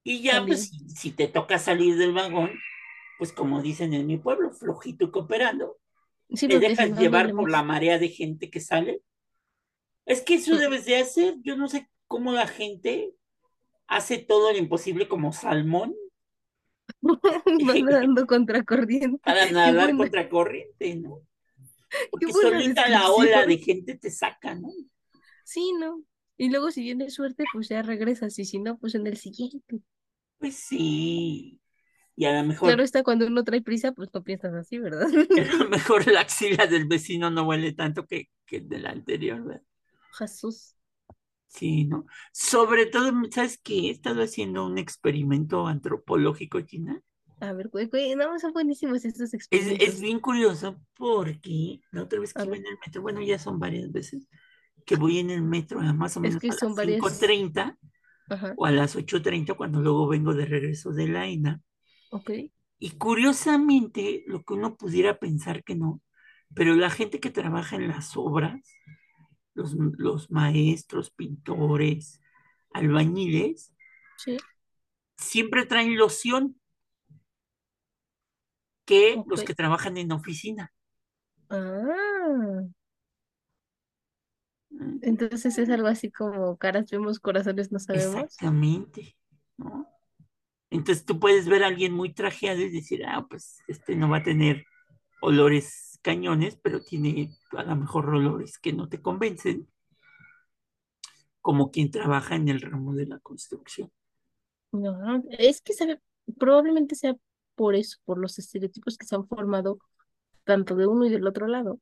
Y 0.03 0.22
ya, 0.22 0.46
pues, 0.46 0.72
si, 0.96 1.12
te 1.12 1.27
toca 1.27 1.60
salir 1.60 1.98
del 1.98 2.13
vagón, 2.13 2.51
pues 3.17 3.34
como 3.34 3.62
dicen 3.62 3.93
en 3.93 4.07
mi 4.07 4.17
pueblo, 4.17 4.51
flojito 4.51 5.05
y 5.05 5.12
cooperando, 5.12 5.77
te 6.29 6.60
dejas 6.60 6.98
llevar 6.98 7.31
por 7.34 7.51
la 7.51 7.63
marea 7.63 8.00
de 8.00 8.07
gente 8.07 8.50
que 8.50 8.62
sale. 8.62 9.01
Es 10.05 10.22
que 10.22 10.36
eso 10.36 10.55
debes 10.55 10.86
de 10.86 10.98
hacer. 10.98 11.36
Yo 11.41 11.57
no 11.57 11.67
sé 11.67 11.89
cómo 12.07 12.31
la 12.31 12.48
gente 12.48 13.13
hace 13.88 14.17
todo 14.17 14.53
lo 14.53 14.57
imposible 14.57 15.10
como 15.10 15.34
salmón 15.34 15.93
Nadando 17.82 18.25
contracorriente. 18.25 19.20
para 19.24 19.50
nadar 19.51 19.94
buena, 19.94 19.98
contra 19.98 20.29
corriente, 20.29 20.96
¿no? 20.96 21.22
Porque 22.12 22.32
solita 22.32 22.88
la 22.89 23.12
ola 23.12 23.46
de 23.46 23.58
gente 23.58 23.96
te 23.96 24.12
saca, 24.12 24.56
¿no? 24.56 24.70
Sí, 25.44 25.74
¿no? 25.79 26.03
Y 26.38 26.50
luego 26.50 26.72
si 26.72 26.82
tienes 26.82 27.13
suerte, 27.13 27.46
pues 27.53 27.70
ya 27.70 27.82
regresas, 27.82 28.38
y 28.38 28.46
si 28.46 28.60
no, 28.60 28.77
pues 28.77 28.96
en 28.96 29.08
el 29.08 29.17
siguiente. 29.17 29.82
Pues 30.38 30.56
sí. 30.56 31.60
Y 32.15 32.25
a 32.25 32.29
lo 32.29 32.38
Claro 32.38 32.48
mejor, 32.48 32.82
está, 32.82 33.03
cuando 33.03 33.27
uno 33.27 33.44
trae 33.44 33.62
prisa, 33.62 33.91
pues 33.91 34.10
no 34.13 34.24
piensas 34.24 34.53
así, 34.53 34.79
¿verdad? 34.79 35.08
a 35.08 35.63
lo 35.63 35.70
mejor 35.70 36.12
la 36.12 36.22
axila 36.22 36.65
del 36.65 36.88
vecino 36.88 37.29
no 37.29 37.44
huele 37.44 37.74
tanto 37.74 38.06
que, 38.06 38.29
que 38.46 38.58
el 38.58 38.70
de 38.70 38.79
la 38.79 38.89
anterior, 38.89 39.44
¿verdad? 39.44 39.63
Jesús. 40.17 40.76
Sí, 41.47 41.85
¿no? 41.85 42.05
Sobre 42.33 42.85
todo, 42.85 43.11
¿sabes 43.31 43.59
qué? 43.63 43.87
He 43.87 43.89
estado 43.91 44.21
haciendo 44.23 44.65
un 44.65 44.77
experimento 44.77 45.67
antropológico, 45.67 46.59
Gina. 46.65 47.01
A 47.39 47.51
ver, 47.53 47.69
güey, 47.69 47.87
güey, 47.87 48.15
no, 48.15 48.37
son 48.39 48.53
buenísimos 48.53 49.03
estos 49.05 49.33
Es, 49.49 49.67
es 49.79 49.99
experimentos. 49.99 50.01
bien 50.01 50.19
curioso 50.19 50.81
porque 50.95 51.81
la 51.91 52.03
otra 52.03 52.19
vez 52.19 52.33
que 52.33 52.45
iba 52.45 52.57
en 52.57 52.65
el 52.65 52.77
metro, 52.85 53.01
bueno, 53.01 53.21
ya 53.21 53.39
son 53.39 53.59
varias 53.59 53.91
veces 53.91 54.27
que 54.85 54.95
voy 54.97 55.19
en 55.19 55.29
el 55.31 55.41
metro 55.43 55.79
a 55.81 55.93
más 55.93 56.17
o 56.17 56.21
es 56.21 56.37
menos 56.37 56.45
que 56.45 56.51
a 56.51 56.55
las 56.55 56.73
varias. 56.75 56.99
5.30 56.99 57.77
Ajá, 58.29 58.57
o 58.57 58.65
a 58.65 58.71
las 58.71 58.95
8.30 58.97 59.55
cuando 59.55 59.81
luego 59.81 60.07
vengo 60.07 60.33
de 60.33 60.45
regreso 60.45 60.91
de 60.93 61.07
la 61.09 61.27
ENA. 61.27 61.61
ok. 62.09 62.29
Y 62.79 62.91
curiosamente, 62.91 64.23
lo 64.27 64.43
que 64.43 64.53
uno 64.53 64.77
pudiera 64.77 65.19
pensar 65.19 65.63
que 65.63 65.75
no, 65.75 66.01
pero 66.53 66.75
la 66.75 66.89
gente 66.91 67.19
que 67.19 67.31
trabaja 67.31 67.75
en 67.75 67.87
las 67.87 68.15
obras, 68.17 68.61
los, 69.57 69.73
los 69.73 70.31
maestros, 70.31 71.09
pintores, 71.09 72.21
albañiles, 72.73 73.73
Sí, 74.17 74.37
siempre 75.17 75.65
traen 75.65 75.97
loción 75.97 76.59
que 78.85 79.21
los 79.27 79.43
que 79.43 79.53
trabajan 79.53 79.97
en 79.97 80.11
oficina. 80.11 80.71
Ah, 81.49 82.63
entonces 85.01 85.57
es 85.57 85.69
algo 85.69 85.87
así 85.87 86.11
como 86.11 86.57
caras 86.57 86.89
vemos, 86.89 87.19
corazones 87.19 87.71
no 87.71 87.79
sabemos. 87.79 88.15
Exactamente, 88.23 89.17
¿no? 89.57 89.87
Entonces 90.69 91.05
tú 91.05 91.19
puedes 91.19 91.47
ver 91.47 91.63
a 91.63 91.67
alguien 91.67 91.93
muy 91.93 92.13
trajeado 92.13 92.61
y 92.61 92.69
decir, 92.69 93.05
ah, 93.05 93.25
pues 93.29 93.59
este 93.67 93.95
no 93.95 94.09
va 94.09 94.17
a 94.17 94.23
tener 94.23 94.65
olores 95.21 95.87
cañones, 96.07 96.55
pero 96.55 96.79
tiene 96.79 97.31
a 97.51 97.63
lo 97.63 97.75
mejor 97.75 98.07
olores 98.07 98.57
que 98.59 98.71
no 98.71 98.87
te 98.87 99.01
convencen, 99.01 99.67
como 101.41 101.69
quien 101.69 101.91
trabaja 101.91 102.35
en 102.35 102.47
el 102.47 102.61
ramo 102.61 102.93
de 102.93 103.07
la 103.07 103.19
construcción. 103.19 103.91
No, 104.71 105.21
es 105.31 105.61
que 105.61 105.73
sabe, 105.73 105.99
probablemente 106.39 106.95
sea 106.95 107.13
por 107.55 107.75
eso, 107.75 107.97
por 108.05 108.19
los 108.19 108.39
estereotipos 108.39 108.97
que 108.97 109.05
se 109.05 109.15
han 109.15 109.27
formado 109.27 109.79
tanto 110.45 110.75
de 110.77 110.87
uno 110.87 111.05
y 111.05 111.09
del 111.09 111.27
otro 111.27 111.45
lado. 111.45 111.81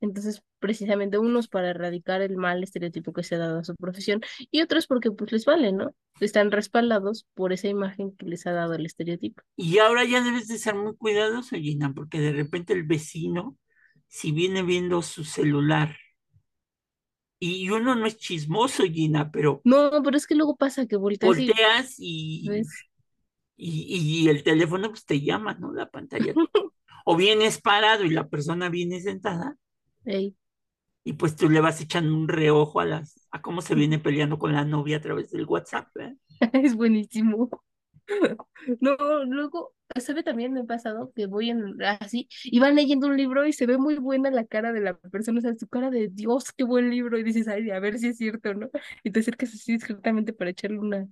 Entonces, 0.00 0.42
precisamente 0.58 1.18
unos 1.18 1.48
para 1.48 1.70
erradicar 1.70 2.22
el 2.22 2.36
mal 2.36 2.62
estereotipo 2.62 3.12
que 3.12 3.22
se 3.22 3.34
ha 3.34 3.38
dado 3.38 3.58
a 3.58 3.64
su 3.64 3.74
profesión 3.74 4.20
y 4.50 4.62
otros 4.62 4.86
porque 4.86 5.10
pues 5.10 5.32
les 5.32 5.44
vale, 5.44 5.72
¿no? 5.72 5.94
Están 6.20 6.50
respaldados 6.50 7.26
por 7.34 7.52
esa 7.52 7.68
imagen 7.68 8.14
que 8.16 8.26
les 8.26 8.46
ha 8.46 8.52
dado 8.52 8.74
el 8.74 8.86
estereotipo. 8.86 9.42
Y 9.56 9.78
ahora 9.78 10.04
ya 10.04 10.22
debes 10.22 10.48
de 10.48 10.58
ser 10.58 10.74
muy 10.74 10.96
cuidadoso, 10.96 11.56
Gina, 11.56 11.92
porque 11.94 12.20
de 12.20 12.32
repente 12.32 12.72
el 12.72 12.84
vecino, 12.84 13.58
si 14.06 14.32
viene 14.32 14.62
viendo 14.62 15.02
su 15.02 15.24
celular, 15.24 15.96
y 17.40 17.70
uno 17.70 17.94
no 17.94 18.06
es 18.06 18.16
chismoso, 18.18 18.84
Gina, 18.84 19.30
pero 19.30 19.60
No, 19.64 20.02
pero 20.02 20.16
es 20.16 20.26
que 20.26 20.34
luego 20.34 20.56
pasa 20.56 20.86
que 20.86 20.96
volteas 20.96 21.36
volteas 21.36 21.94
y, 21.98 22.48
y, 23.56 24.24
y 24.24 24.28
el 24.28 24.42
teléfono 24.42 24.90
pues 24.90 25.04
te 25.04 25.20
llama, 25.20 25.54
¿no? 25.54 25.72
La 25.72 25.90
pantalla. 25.90 26.34
O 27.10 27.16
vienes 27.16 27.58
parado 27.58 28.04
y 28.04 28.10
la 28.10 28.28
persona 28.28 28.68
viene 28.68 29.00
sentada 29.00 29.56
ey, 30.08 30.36
y 31.04 31.14
pues 31.14 31.36
tú 31.36 31.48
le 31.48 31.60
vas 31.60 31.80
echando 31.80 32.14
un 32.14 32.28
reojo 32.28 32.80
a 32.80 32.84
las 32.84 33.28
a 33.30 33.40
cómo 33.42 33.62
se 33.62 33.74
viene 33.74 33.98
peleando 33.98 34.38
con 34.38 34.52
la 34.52 34.64
novia 34.64 34.98
a 34.98 35.00
través 35.00 35.30
del 35.30 35.46
WhatsApp, 35.46 35.88
¿eh? 35.98 36.16
es 36.52 36.74
buenísimo. 36.74 37.50
No, 38.80 38.96
luego, 39.24 39.74
¿sabe? 40.00 40.22
También 40.22 40.52
me 40.52 40.60
ha 40.60 40.64
pasado 40.64 41.12
que 41.14 41.26
voy 41.26 41.50
en 41.50 41.80
así 41.82 42.28
y 42.44 42.58
van 42.58 42.74
leyendo 42.74 43.06
un 43.06 43.16
libro 43.16 43.46
y 43.46 43.52
se 43.52 43.66
ve 43.66 43.78
muy 43.78 43.96
buena 43.96 44.30
la 44.30 44.44
cara 44.46 44.72
de 44.72 44.80
la 44.80 44.94
persona, 44.98 45.38
o 45.38 45.42
sea, 45.42 45.54
su 45.54 45.68
cara 45.68 45.90
de 45.90 46.08
Dios, 46.08 46.52
qué 46.52 46.64
buen 46.64 46.90
libro, 46.90 47.18
y 47.18 47.22
dices, 47.22 47.48
ay, 47.48 47.70
a 47.70 47.80
ver 47.80 47.98
si 47.98 48.08
es 48.08 48.16
cierto, 48.18 48.54
¿no? 48.54 48.68
Y 49.04 49.10
te 49.10 49.20
acercas 49.20 49.54
así 49.54 49.72
discretamente 49.72 50.32
para 50.32 50.50
echarle 50.50 50.78
una, 50.78 51.06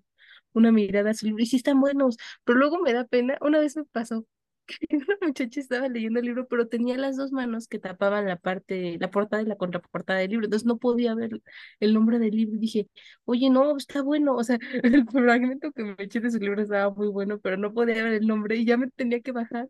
una 0.52 0.72
mirada 0.72 1.10
a 1.10 1.14
su 1.14 1.26
libro, 1.26 1.42
y 1.42 1.46
sí 1.46 1.56
están 1.56 1.80
buenos, 1.80 2.16
pero 2.44 2.58
luego 2.58 2.78
me 2.80 2.92
da 2.92 3.04
pena, 3.04 3.36
una 3.40 3.58
vez 3.60 3.76
me 3.76 3.84
pasó 3.84 4.26
una 4.90 5.16
muchacha 5.22 5.60
estaba 5.60 5.88
leyendo 5.88 6.20
el 6.20 6.26
libro, 6.26 6.46
pero 6.48 6.68
tenía 6.68 6.96
las 6.96 7.16
dos 7.16 7.32
manos 7.32 7.68
que 7.68 7.78
tapaban 7.78 8.26
la 8.26 8.36
parte, 8.36 8.98
la 9.00 9.10
portada 9.10 9.42
y 9.42 9.46
la 9.46 9.56
contraportada 9.56 10.20
del 10.20 10.30
libro, 10.30 10.46
entonces 10.46 10.66
no 10.66 10.78
podía 10.78 11.14
ver 11.14 11.40
el 11.80 11.94
nombre 11.94 12.18
del 12.18 12.36
libro, 12.36 12.56
y 12.56 12.58
dije, 12.58 12.88
oye, 13.24 13.50
no, 13.50 13.76
está 13.76 14.02
bueno, 14.02 14.34
o 14.34 14.44
sea, 14.44 14.58
el 14.82 15.06
fragmento 15.08 15.72
que 15.72 15.84
me 15.84 15.94
eché 15.98 16.20
de 16.20 16.30
su 16.30 16.38
libro 16.38 16.62
estaba 16.62 16.92
muy 16.92 17.08
bueno, 17.08 17.38
pero 17.38 17.56
no 17.56 17.72
podía 17.72 18.04
ver 18.04 18.14
el 18.14 18.26
nombre 18.26 18.56
y 18.56 18.64
ya 18.64 18.76
me 18.76 18.90
tenía 18.90 19.20
que 19.20 19.32
bajar. 19.32 19.68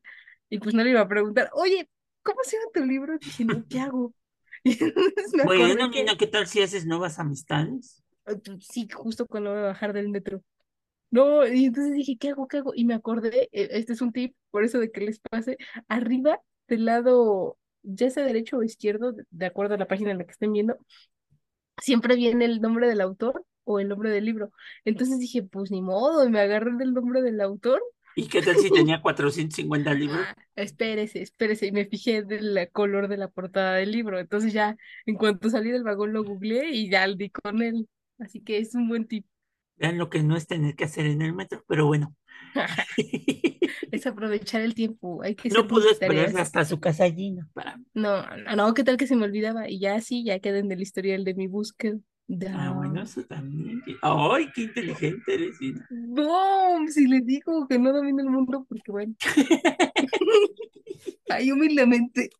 Y 0.49 0.59
pues 0.59 0.75
no 0.75 0.85
le 0.85 0.91
iba 0.91 1.01
a 1.01 1.09
preguntar, 1.09 1.51
oye, 1.55 1.89
¿cómo 2.23 2.39
se 2.45 2.57
llama 2.57 2.71
tu 2.73 2.85
libro? 2.85 3.19
Dije, 3.19 3.45
no, 3.45 3.65
¿qué 3.69 3.81
hago? 3.81 4.15
Y 4.65 4.77
me 5.37 5.45
Bueno, 5.45 5.91
que, 5.91 6.05
¿qué 6.19 6.27
tal 6.27 6.47
si 6.49 6.61
haces 6.61 6.87
nuevas 6.87 7.19
amistades? 7.21 8.03
ah, 8.27 8.33
pues, 8.45 8.67
sí, 8.67 8.89
justo 8.93 9.27
cuando 9.27 9.51
iba 9.51 9.61
a 9.61 9.67
bajar 9.67 9.93
del 9.93 10.09
metro. 10.09 10.43
No, 11.17 11.47
y 11.47 11.65
entonces 11.65 11.95
dije, 11.95 12.19
¿qué 12.19 12.29
hago? 12.29 12.47
¿Qué 12.47 12.59
hago? 12.59 12.73
Y 12.75 12.85
me 12.85 12.93
acordé, 12.93 13.49
eh, 13.53 13.69
este 13.71 13.95
es 13.95 14.03
un 14.03 14.13
tip, 14.13 14.37
por 14.51 14.65
eso 14.65 14.79
de 14.79 14.91
que 14.93 15.01
les 15.01 15.19
pase, 15.19 15.57
arriba 15.89 16.43
del 16.69 16.85
lado, 16.85 17.57
ya 17.83 18.11
sea 18.11 18.23
derecho 18.23 18.59
o 18.59 18.63
izquierdo, 18.63 19.13
de 19.13 19.25
de 19.31 19.47
acuerdo 19.47 19.77
a 19.77 19.79
la 19.79 19.89
página 19.89 20.11
en 20.11 20.19
la 20.19 20.25
que 20.25 20.33
estén 20.33 20.53
viendo, 20.53 20.77
siempre 21.81 22.17
viene 22.17 22.45
el 22.45 22.61
nombre 22.61 22.87
del 22.87 23.01
autor 23.01 23.47
o 23.65 23.81
el 23.81 23.89
nombre 23.89 24.11
del 24.11 24.27
libro. 24.27 24.53
Entonces 24.85 25.19
dije, 25.19 25.43
pues 25.43 25.71
ni 25.71 25.81
modo, 25.81 26.23
y 26.23 26.31
me 26.31 26.41
agarré 26.41 26.73
del 26.77 26.93
nombre 26.93 27.23
del 27.23 27.41
autor. 27.41 27.83
¿Y 28.15 28.29
qué 28.29 28.43
tal 28.43 28.57
si 28.59 28.71
tenía 28.71 29.01
450 29.03 29.95
libros? 29.95 30.21
Ah, 30.21 30.37
espérese, 30.55 31.23
espérese, 31.23 31.65
y 31.65 31.73
me 31.73 31.87
fijé 31.87 32.25
del 32.25 32.69
color 32.73 33.09
de 33.09 33.17
la 33.17 33.29
portada 33.29 33.77
del 33.77 33.91
libro. 33.91 34.19
Entonces 34.19 34.53
ya, 34.53 34.77
en 35.07 35.15
cuanto 35.15 35.49
salí 35.49 35.71
del 35.71 35.83
vagón 35.83 36.13
lo 36.13 36.25
googleé 36.25 36.73
y 36.73 36.91
ya 36.91 37.09
di 37.09 37.31
con 37.31 37.63
él. 37.63 37.89
Así 38.19 38.41
que 38.41 38.59
es 38.59 38.75
un 38.75 38.89
buen 38.89 39.07
tip. 39.07 39.25
Vean 39.77 39.99
lo 39.99 40.09
que 40.09 40.23
no 40.23 40.37
es 40.37 40.47
tener 40.47 40.75
que 40.75 40.85
hacer 40.85 41.07
en 41.07 41.23
el 41.23 41.35
metro, 41.35 41.63
pero 41.69 41.87
bueno. 41.87 42.15
Es 43.93 44.07
aprovechar 44.07 44.63
el 44.63 44.75
tiempo, 44.75 45.23
hay 45.23 45.35
que 45.35 45.49
No 45.49 45.67
pudo 45.69 45.85
multitareas. 45.85 46.35
hasta 46.35 46.65
su 46.65 46.81
casa 46.81 47.11
Gina 47.11 47.49
para... 47.55 47.79
No, 47.95 48.25
no, 48.57 48.75
¿qué 48.75 48.83
tal 48.85 48.97
que 48.97 49.07
se 49.07 49.17
me 49.17 49.25
olvidaba? 49.25 49.71
Y 49.71 49.79
ya 49.79 50.01
sí, 50.01 50.25
ya 50.25 50.39
quedé 50.41 50.59
en 50.59 50.73
el 50.73 50.83
historial 50.83 51.25
de 51.25 51.35
mi 51.35 51.47
búsqueda. 51.47 51.97
Ah, 52.53 52.73
bueno, 52.75 53.03
eso 53.03 53.23
también. 53.25 53.83
¡Ay, 54.03 54.51
qué 54.53 54.63
inteligente 54.63 55.35
eres, 55.35 55.59
Gina! 55.59 55.87
No, 55.91 56.87
si 56.89 57.07
les 57.07 57.25
digo 57.25 57.67
que 57.69 57.79
no 57.79 57.93
domino 57.93 58.23
el 58.23 58.31
mundo, 58.31 58.67
porque 58.69 58.91
bueno, 58.91 59.15
ahí 61.31 61.53
humildemente. 61.53 62.31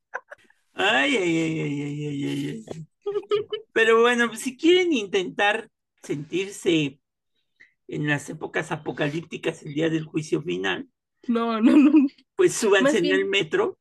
Ay, 0.75 1.17
ay, 1.17 1.39
ay, 1.39 1.61
ay, 1.61 1.83
ay, 1.83 2.07
ay, 2.07 2.25
ay, 2.25 2.65
ay. 2.67 2.87
Pero 3.73 4.01
bueno, 4.01 4.29
pues, 4.29 4.41
si 4.41 4.57
quieren 4.57 4.93
intentar 4.93 5.71
sentirse 6.03 6.99
en 7.89 8.07
las 8.07 8.29
épocas 8.31 8.73
apocalípticas 8.73 9.63
el 9.65 9.75
día 9.75 9.91
del 9.91 10.05
juicio 10.07 10.43
final, 10.43 10.89
No, 11.29 11.61
no, 11.61 11.77
no. 11.77 11.93
pues 12.35 12.55
súbanse 12.55 12.99
en 12.99 13.11
el 13.13 13.27
metro. 13.27 13.79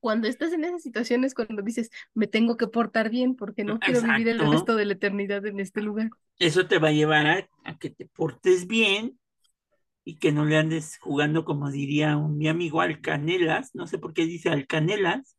cuando 0.00 0.28
estás 0.28 0.52
en 0.52 0.64
esas 0.64 0.82
situaciones, 0.82 1.34
cuando 1.34 1.62
dices, 1.62 1.90
me 2.14 2.26
tengo 2.26 2.56
que 2.56 2.68
portar 2.68 3.10
bien 3.10 3.34
porque 3.36 3.64
no 3.64 3.78
quiero 3.80 4.00
vivir 4.02 4.28
el 4.28 4.40
resto 4.40 4.76
de 4.76 4.84
la 4.86 4.92
eternidad 4.94 5.44
en 5.46 5.60
este 5.60 5.82
lugar. 5.82 6.12
Eso 6.38 6.66
te 6.68 6.78
va 6.78 6.88
a 6.88 6.92
llevar 6.92 7.26
a, 7.26 7.48
a 7.64 7.78
que 7.78 7.90
te 7.90 8.06
portes 8.06 8.66
bien 8.66 9.18
y 10.04 10.18
que 10.18 10.32
no 10.32 10.44
le 10.46 10.56
andes 10.58 10.98
jugando, 11.00 11.44
como 11.46 11.70
diría 11.72 12.16
un, 12.16 12.38
mi 12.38 12.48
amigo, 12.48 12.80
al 12.82 13.00
canelas. 13.02 13.74
No 13.74 13.86
sé 13.88 13.98
por 13.98 14.14
qué 14.14 14.26
dice 14.26 14.50
al 14.50 14.66
canelas. 14.68 15.36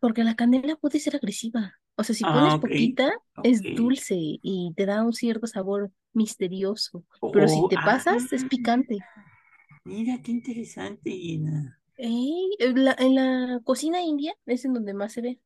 Porque 0.00 0.24
la 0.24 0.36
canela 0.36 0.76
puede 0.76 1.00
ser 1.00 1.16
agresiva. 1.16 1.80
O 1.96 2.04
sea, 2.04 2.14
si 2.14 2.26
Ah, 2.26 2.26
pones 2.26 2.56
ok, 2.56 2.70
poquita, 2.70 3.12
es 3.42 3.66
dulce 3.70 4.16
y 4.18 4.72
te 4.76 4.86
da 4.86 5.02
un 5.04 5.12
cierto 5.12 5.46
sabor 5.46 5.92
misterioso. 6.12 7.04
Pero 7.30 7.48
si 7.48 7.62
Oh, 7.62 7.68
te 7.68 7.78
ah, 7.78 7.84
pasas, 7.84 8.32
es 8.32 8.44
picante. 8.44 9.06
mira 9.84 10.20
qué 10.22 10.30
interesante, 10.32 11.10
Gina. 11.10 11.80
Ey, 11.96 12.56
en 12.58 12.84
la, 12.84 12.94
en 12.98 13.14
la 13.14 13.60
cocina 13.64 14.02
india 14.02 14.34
es 14.46 14.64
en 14.64 14.74
donde 14.74 14.94
más 14.94 15.12
se 15.12 15.20
ve. 15.22 15.40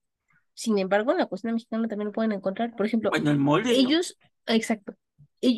Sin 0.55 0.78
embargo, 0.78 1.12
en 1.12 1.19
la 1.19 1.26
cocina 1.28 1.52
mexicana 1.55 1.88
también 1.88 2.09
lo 2.09 2.12
pueden 2.12 2.33
encontrar. 2.33 2.75
Por 2.76 2.87
ejemplo, 2.87 3.11
Bueno, 3.11 3.31
el 3.31 3.38
molde, 3.38 3.76
¿no? 3.78 3.90
ellos, 3.90 4.19
exacto. 4.47 4.95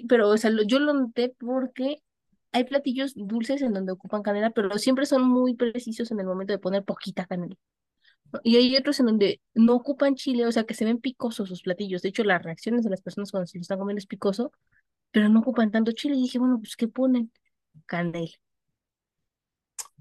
Pero, 0.08 0.28
o 0.30 0.36
sea, 0.38 0.50
yo 0.66 0.78
lo 0.80 0.94
noté 0.94 1.34
porque 1.40 2.02
hay 2.52 2.64
platillos 2.64 3.14
dulces 3.16 3.62
en 3.62 3.74
donde 3.74 3.92
ocupan 3.92 4.22
canela, 4.22 4.50
pero 4.50 4.78
siempre 4.78 5.06
son 5.06 5.22
muy 5.28 5.54
precisos 5.56 6.10
en 6.12 6.20
el 6.20 6.26
momento 6.26 6.52
de 6.52 6.58
poner 6.60 6.84
poquita 6.84 7.26
canela. 7.26 7.56
Y 8.44 8.56
hay 8.56 8.76
otros 8.76 9.00
en 9.00 9.06
donde 9.06 9.40
no 9.54 9.74
ocupan 9.74 10.14
chile, 10.14 10.46
o 10.46 10.52
sea, 10.52 10.64
que 10.64 10.74
se 10.74 10.84
ven 10.84 10.98
picosos 10.98 11.48
sus 11.48 11.62
platillos. 11.62 12.02
De 12.02 12.10
hecho, 12.10 12.24
las 12.24 12.42
reacciones 12.42 12.84
de 12.84 12.90
las 12.90 13.02
personas 13.02 13.30
cuando 13.30 13.46
se 13.46 13.58
lo 13.58 13.62
están 13.62 13.78
comiendo 13.78 13.98
es 13.98 14.06
picoso, 14.06 14.52
pero 15.10 15.28
no 15.28 15.40
ocupan 15.40 15.70
tanto 15.70 15.92
chile. 15.92 16.16
Y 16.16 16.22
dije, 16.22 16.38
bueno, 16.38 16.58
pues 16.60 16.76
¿qué 16.76 16.88
ponen? 16.88 17.32
Canela. 17.86 18.30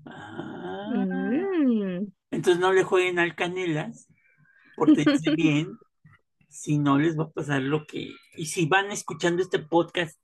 Ah, 0.06 0.70
Mm. 0.96 2.08
entonces 2.32 2.60
no 2.60 2.74
le 2.74 2.84
jueguen 2.84 3.20
al 3.20 3.36
Canelas, 3.36 4.08
pórtense 4.76 5.32
bien, 5.36 5.78
si 6.50 6.78
no 6.80 6.98
les 6.98 7.18
va 7.18 7.26
a 7.26 7.32
pasar 7.32 7.62
lo 7.62 7.86
que... 7.86 8.12
Y 8.36 8.46
si 8.48 8.66
van 8.66 8.92
escuchando 8.92 9.42
este 9.42 9.60
podcast 9.60 10.20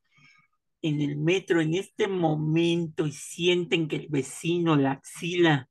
en 0.82 1.02
el 1.02 1.18
metro 1.18 1.62
en 1.62 1.74
este 1.76 2.08
momento 2.08 3.06
y 3.06 3.12
sienten 3.12 3.88
que 3.88 3.98
el 3.98 4.08
vecino 4.10 4.76
la 4.76 4.94
axila, 4.94 5.70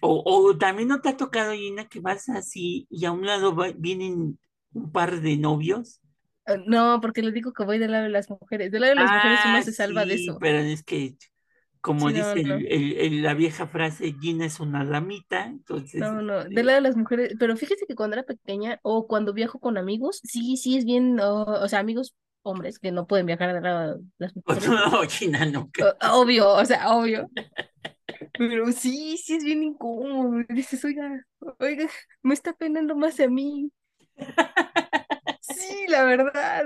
o, 0.00 0.22
o 0.26 0.58
también 0.58 0.88
no 0.88 1.00
te 1.00 1.10
ha 1.10 1.16
tocado, 1.16 1.52
Gina, 1.54 1.88
que 1.88 2.00
vas 2.00 2.28
así 2.28 2.86
y 2.90 3.04
a 3.06 3.12
un 3.12 3.26
lado 3.26 3.54
va- 3.56 3.72
vienen 3.76 4.38
un 4.72 4.92
par 4.92 5.20
de 5.20 5.36
novios. 5.36 6.00
Ah, 6.46 6.56
No, 6.66 7.00
porque 7.00 7.22
les 7.22 7.34
digo 7.34 7.52
que 7.52 7.64
voy 7.64 7.78
del 7.78 7.90
lado 7.92 8.04
de 8.04 8.10
las 8.10 8.30
mujeres. 8.30 8.70
Del 8.70 8.82
lado 8.82 8.94
de 8.94 9.00
las 9.00 9.12
mujeres 9.12 9.44
uno 9.44 9.60
Ah, 9.60 9.62
se 9.62 9.72
salva 9.72 10.06
de 10.06 10.14
sí, 10.14 10.14
eso. 10.14 10.40
pero 10.40 10.58
es 10.58 10.82
que, 10.82 11.16
como 11.80 12.10
Sí, 12.10 12.14
no, 12.14 12.34
dice 12.34 12.40
no. 12.42 12.42
el- 12.42 12.66
el- 12.68 12.92
el- 12.98 13.22
la 13.22 13.34
vieja 13.34 13.66
frase, 13.68 14.14
Gina 14.20 14.46
es 14.46 14.60
una 14.60 14.84
damita, 14.84 15.46
entonces, 15.46 16.12
No, 16.12 16.20
no, 16.20 16.44
del 16.44 16.66
este, 16.66 16.66
lado 16.66 16.76
de 16.76 16.82
las 16.82 16.96
mujeres, 16.96 17.32
pero 17.38 17.56
fíjese 17.56 17.86
que 17.86 17.94
cuando 17.94 18.16
era 18.16 18.26
pequeña 18.26 18.78
o 18.82 19.06
cuando 19.06 19.32
viajo 19.32 19.58
con 19.60 19.78
amigos, 19.78 20.20
sí, 20.24 20.56
sí 20.58 20.76
es 20.76 20.84
bien, 20.84 21.18
o, 21.20 21.44
o 21.44 21.68
sea, 21.68 21.78
amigos 21.80 22.14
hombres 22.42 22.78
que 22.78 22.92
no 22.92 23.06
pueden 23.06 23.24
viajar 23.26 23.54
del 23.54 23.62
lado 23.62 23.96
de 23.96 24.04
las 24.18 24.36
mujeres, 24.46 24.76
no, 24.90 25.02
Gina 25.08 25.44
nunca. 25.46 25.90
obvio, 26.02 26.48
o 26.54 26.64
sea, 26.64 26.90
obvio, 26.96 27.30
pero 28.36 28.72
sí, 28.72 29.16
sí 29.18 29.34
es 29.36 29.44
bien 29.44 29.62
incómodo, 29.62 30.44
dices, 30.48 30.84
oiga, 30.84 31.24
oiga, 31.58 31.88
me 32.22 32.34
está 32.34 32.52
penando 32.54 32.96
más 32.96 33.20
a 33.20 33.28
mí, 33.28 33.72
sí, 35.40 35.86
la 35.88 36.04
verdad, 36.04 36.64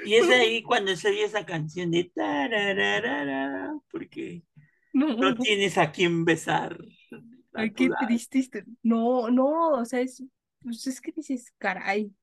Y 0.00 0.14
es 0.14 0.28
ahí 0.30 0.62
cuando 0.62 0.94
se 0.96 1.08
oye 1.08 1.24
esa 1.24 1.44
canción 1.46 1.90
de 1.90 2.04
tarararara, 2.04 3.72
porque 3.90 4.42
no 5.16 5.34
no, 5.34 5.36
tienes 5.36 5.78
a 5.78 5.92
quien 5.92 6.24
besar 6.24 6.78
a 7.54 7.64
ay, 7.64 7.72
qué 7.74 7.90
triste, 7.90 8.38
esto. 8.40 8.58
no, 8.82 9.30
no, 9.30 9.70
o 9.72 9.84
sea, 9.84 10.00
es, 10.00 10.22
pues 10.62 10.86
es 10.86 11.00
que 11.00 11.12
dices, 11.12 11.52
caray, 11.58 12.14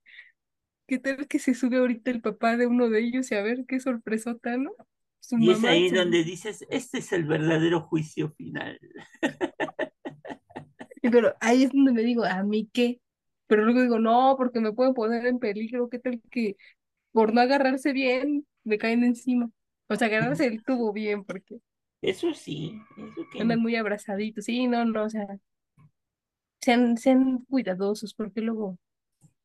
¿qué 0.88 1.00
tal 1.00 1.28
que 1.28 1.40
se 1.40 1.54
sube 1.56 1.78
ahorita 1.80 2.12
el 2.12 2.22
papá 2.22 2.58
de 2.58 2.68
uno 2.68 2.90
de 2.90 3.02
ellos 3.02 3.32
y 3.32 3.36
a 3.36 3.44
ver 3.44 3.66
qué 3.68 3.80
sorpresota, 3.82 4.58
¿no? 4.58 4.74
Su 5.28 5.40
Y 5.40 5.52
es 5.52 5.64
ahí 5.64 5.90
su... 5.90 5.96
donde 5.96 6.24
dices, 6.24 6.66
este 6.70 7.00
es 7.00 7.12
el 7.12 7.26
verdadero 7.26 7.82
juicio 7.82 8.32
final. 8.32 8.80
Y 11.02 11.10
Pero 11.12 11.36
ahí 11.40 11.64
es 11.64 11.72
donde 11.72 11.92
me 11.92 12.02
digo, 12.02 12.24
¿a 12.26 12.42
mí 12.42 12.68
qué? 12.74 13.00
Pero 13.46 13.64
luego 13.64 13.82
digo, 13.82 14.00
no, 14.00 14.34
porque 14.38 14.60
me 14.60 14.74
pueden 14.74 14.96
poner 14.96 15.28
en 15.28 15.38
peligro, 15.38 15.88
¿qué 15.88 16.00
tal 16.00 16.20
que 16.32 16.58
por 17.12 17.32
no 17.32 17.42
agarrarse 17.42 17.94
bien 17.94 18.48
me 18.64 18.80
caen 18.80 19.04
encima? 19.04 19.52
O 19.88 19.96
sea, 19.96 20.08
agarrarse 20.08 20.48
el 20.48 20.64
tubo 20.64 20.92
bien, 20.94 21.24
porque 21.24 21.60
Eso 22.02 22.34
sí, 22.34 22.82
eso 22.98 23.30
que 23.32 23.40
andan 23.40 23.60
muy 23.62 23.76
abrazaditos. 23.76 24.46
Sí, 24.46 24.68
no, 24.68 24.84
no, 24.86 25.04
o 25.04 25.10
sea, 25.10 25.28
sean, 26.60 26.98
sean 26.98 27.46
cuidadosos, 27.50 28.16
porque 28.16 28.42
luego 28.42 28.80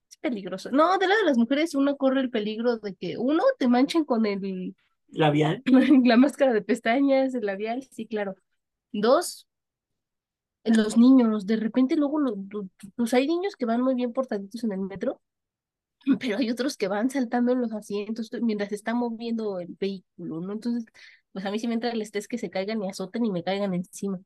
es 0.09 0.17
peligroso. 0.17 0.71
No, 0.71 0.97
de 0.97 1.09
lado 1.09 1.21
de 1.21 1.27
las 1.27 1.37
mujeres 1.39 1.75
uno 1.75 1.99
corre 1.99 2.23
el 2.23 2.31
peligro 2.31 2.79
de 2.79 2.95
que 2.95 3.19
uno 3.19 3.43
te 3.59 3.69
manchen 3.69 4.07
con 4.07 4.25
el, 4.25 4.75
labial. 5.13 5.65
la 6.05 6.17
máscara 6.17 6.53
de 6.53 6.63
pestañas, 6.63 7.35
el 7.35 7.47
labial, 7.47 7.83
sí, 7.91 8.07
claro. 8.07 8.35
Dos, 8.93 9.49
los 10.65 10.97
niños, 10.97 11.47
de 11.47 11.57
repente 11.57 11.97
luego, 11.97 12.19
lo- 12.21 12.37
lo- 12.51 12.69
pues 12.97 13.13
hay 13.15 13.27
niños 13.27 13.57
que 13.57 13.67
van 13.67 13.83
muy 13.83 13.95
bien 13.95 14.13
portaditos 14.13 14.65
en 14.65 14.73
el 14.73 14.81
metro 14.81 15.21
pero 16.21 16.39
hay 16.39 16.51
otros 16.51 16.77
que 16.77 16.89
van 16.89 17.11
saltando 17.11 17.53
en 17.53 17.61
los 17.61 17.73
asientos 17.73 18.31
mientras 18.43 18.71
se 18.71 18.75
está 18.77 18.95
moviendo 18.95 19.61
el 19.61 19.77
vehículo, 19.79 20.41
¿no? 20.41 20.53
Entonces, 20.53 20.85
pues 21.33 21.45
a 21.45 21.51
mí 21.51 21.59
sí 21.59 21.69
me 21.69 21.75
entra 21.75 21.91
el 21.91 22.03
estrés 22.03 22.29
que 22.29 22.39
se 22.39 22.51
caigan 22.51 22.83
y 22.83 22.89
azoten 22.89 23.25
y 23.27 23.31
me 23.31 23.43
caigan 23.45 23.75
encima. 23.75 24.19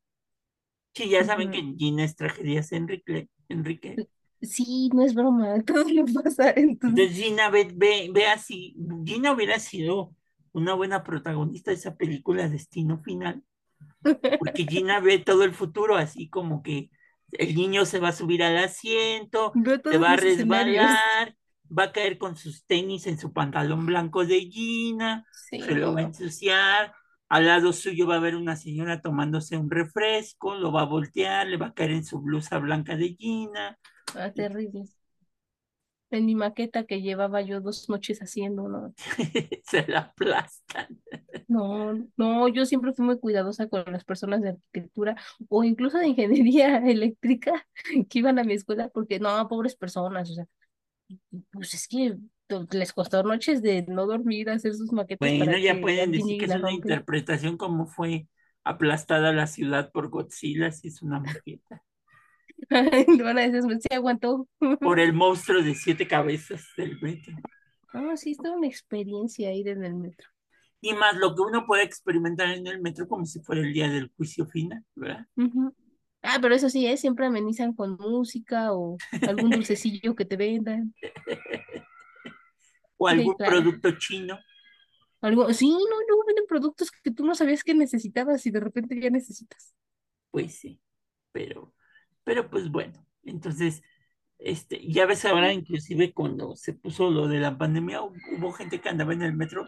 Sí, 0.94 1.08
ya 1.10 1.24
saben 1.24 1.50
que. 1.50 1.62
Gina 1.76 2.04
es 2.04 2.16
tragedias 2.16 2.72
Enrique. 2.72 3.28
Enrique. 3.48 4.00
Sí, 4.42 4.90
no 4.92 5.02
es 5.04 5.14
broma, 5.14 5.60
todo 5.64 5.84
le 5.84 6.04
pasa, 6.04 6.50
entonces, 6.50 7.10
Entonces 7.10 7.16
Gina 7.16 7.50
ve, 7.50 7.68
ve, 7.74 8.08
ve 8.12 8.26
así, 8.26 8.76
Gina 9.04 9.32
hubiera 9.32 9.58
sido 9.58 10.14
una 10.54 10.72
buena 10.74 11.02
protagonista 11.02 11.70
de 11.70 11.76
esa 11.76 11.96
película 11.96 12.48
Destino 12.48 12.98
Final, 12.98 13.42
porque 14.38 14.64
Gina 14.64 15.00
ve 15.00 15.18
todo 15.18 15.44
el 15.44 15.52
futuro, 15.52 15.96
así 15.96 16.28
como 16.28 16.62
que 16.62 16.90
el 17.32 17.54
niño 17.54 17.84
se 17.84 17.98
va 17.98 18.08
a 18.08 18.12
subir 18.12 18.42
al 18.42 18.56
asiento, 18.56 19.52
se 19.84 19.98
va 19.98 20.12
a 20.12 20.16
resbalar, 20.16 21.36
va 21.76 21.84
a 21.84 21.92
caer 21.92 22.18
con 22.18 22.36
sus 22.36 22.64
tenis 22.66 23.06
en 23.08 23.18
su 23.18 23.32
pantalón 23.32 23.84
blanco 23.84 24.24
de 24.24 24.40
Gina, 24.42 25.26
Sí, 25.32 25.60
se 25.60 25.74
lo 25.74 25.92
va 25.92 26.00
a 26.00 26.04
ensuciar, 26.04 26.94
al 27.28 27.46
lado 27.46 27.72
suyo 27.72 28.06
va 28.06 28.14
a 28.14 28.18
haber 28.18 28.36
una 28.36 28.54
señora 28.54 29.00
tomándose 29.00 29.56
un 29.56 29.70
refresco, 29.70 30.54
lo 30.54 30.70
va 30.70 30.82
a 30.82 30.86
voltear, 30.86 31.48
le 31.48 31.56
va 31.56 31.66
a 31.66 31.74
caer 31.74 31.90
en 31.90 32.04
su 32.04 32.20
blusa 32.20 32.58
blanca 32.58 32.96
de 32.96 33.16
Gina, 33.16 33.76
ah, 34.14 34.30
terrible. 34.32 34.84
En 36.18 36.26
mi 36.26 36.34
maqueta 36.34 36.84
que 36.86 37.02
llevaba 37.02 37.42
yo 37.42 37.60
dos 37.60 37.88
noches 37.88 38.20
haciendo, 38.20 38.68
¿no? 38.68 38.94
se 39.64 39.86
la 39.88 40.00
aplastan. 40.00 41.00
No, 41.46 41.92
no, 42.16 42.48
yo 42.48 42.64
siempre 42.64 42.94
fui 42.94 43.04
muy 43.04 43.18
cuidadosa 43.20 43.68
con 43.68 43.84
las 43.92 44.04
personas 44.04 44.40
de 44.40 44.50
arquitectura 44.50 45.14
o 45.48 45.62
incluso 45.62 45.98
de 45.98 46.08
ingeniería 46.08 46.78
eléctrica 46.88 47.66
que 48.08 48.18
iban 48.18 48.38
a 48.38 48.44
mi 48.44 48.54
escuela 48.54 48.88
porque 48.88 49.20
no, 49.20 49.46
pobres 49.48 49.76
personas, 49.76 50.30
o 50.30 50.34
sea, 50.34 50.46
Pues 51.52 51.74
es 51.74 51.88
que 51.88 52.16
to- 52.46 52.66
les 52.72 52.92
costó 52.92 53.22
noches 53.22 53.62
de 53.62 53.82
no 53.88 54.06
dormir 54.06 54.50
hacer 54.50 54.74
sus 54.74 54.92
maquetas 54.92 55.32
Bueno, 55.32 55.34
para 55.34 55.58
ya 55.58 55.80
que 55.80 55.80
pueden 55.80 56.12
decir 56.12 56.36
que 56.36 56.44
es 56.46 56.54
una 56.54 56.72
interpretación 56.72 57.56
como 57.56 57.86
fue 57.86 58.28
aplastada 58.64 59.32
la 59.32 59.46
ciudad 59.46 59.90
por 59.92 60.08
Godzilla, 60.10 60.70
si 60.72 60.88
es 60.88 61.02
una 61.02 61.20
maqueta, 61.20 61.82
van 62.70 63.38
a 63.38 63.48
decir, 63.48 63.62
se 63.80 63.94
aguantó. 63.94 64.48
por 64.80 65.00
el 65.00 65.12
monstruo 65.14 65.62
de 65.62 65.74
siete 65.74 66.06
cabezas 66.06 66.68
del 66.76 67.00
metro. 67.00 67.34
No, 67.94 68.14
sí, 68.18 68.32
es 68.32 68.36
toda 68.36 68.56
una 68.58 68.66
experiencia 68.66 69.52
ir 69.54 69.68
en 69.68 69.84
el 69.84 69.94
metro. 69.94 70.28
Y 70.80 70.92
más 70.92 71.16
lo 71.16 71.34
que 71.34 71.40
uno 71.42 71.66
puede 71.66 71.82
experimentar 71.82 72.48
en 72.50 72.66
el 72.68 72.80
metro 72.80 73.08
como 73.08 73.26
si 73.26 73.40
fuera 73.40 73.60
el 73.62 73.72
día 73.72 73.88
del 73.90 74.12
juicio 74.16 74.46
final, 74.46 74.84
¿verdad? 74.94 75.26
Ah, 76.22 76.38
pero 76.40 76.54
eso 76.54 76.70
sí, 76.70 76.86
¿eh? 76.86 76.96
Siempre 76.96 77.26
amenizan 77.26 77.74
con 77.74 77.96
música 77.98 78.72
o 78.72 79.00
algún 79.24 79.52
dulcecillo 79.52 80.14
que 80.14 80.24
te 80.24 80.36
vendan. 80.36 80.94
O 82.98 83.06
Sí, 83.06 83.14
algún 83.14 83.36
claro. 83.36 83.62
producto 83.62 83.88
chino, 83.98 84.36
Algo, 85.20 85.52
sí, 85.52 85.68
no, 85.70 85.78
luego 86.08 86.24
venden 86.26 86.46
productos 86.46 86.90
que 86.92 87.10
tú 87.10 87.24
no 87.24 87.34
sabías 87.34 87.64
que 87.64 87.74
necesitabas 87.74 88.44
y 88.46 88.50
de 88.50 88.60
repente 88.60 89.00
ya 89.00 89.10
necesitas. 89.10 89.74
pues 90.30 90.58
sí, 90.58 90.80
pero, 91.32 91.74
pero 92.24 92.50
pues 92.50 92.70
bueno, 92.70 93.06
entonces, 93.24 93.82
este, 94.38 94.86
ya 94.90 95.06
ves 95.06 95.24
ahora 95.24 95.52
inclusive 95.52 96.12
cuando 96.12 96.56
se 96.56 96.74
puso 96.74 97.10
lo 97.10 97.28
de 97.28 97.40
la 97.40 97.56
pandemia, 97.58 98.02
hu- 98.02 98.14
hubo 98.38 98.52
gente 98.52 98.80
que 98.80 98.88
andaba 98.88 99.12
en 99.14 99.22
el 99.22 99.34
metro 99.34 99.66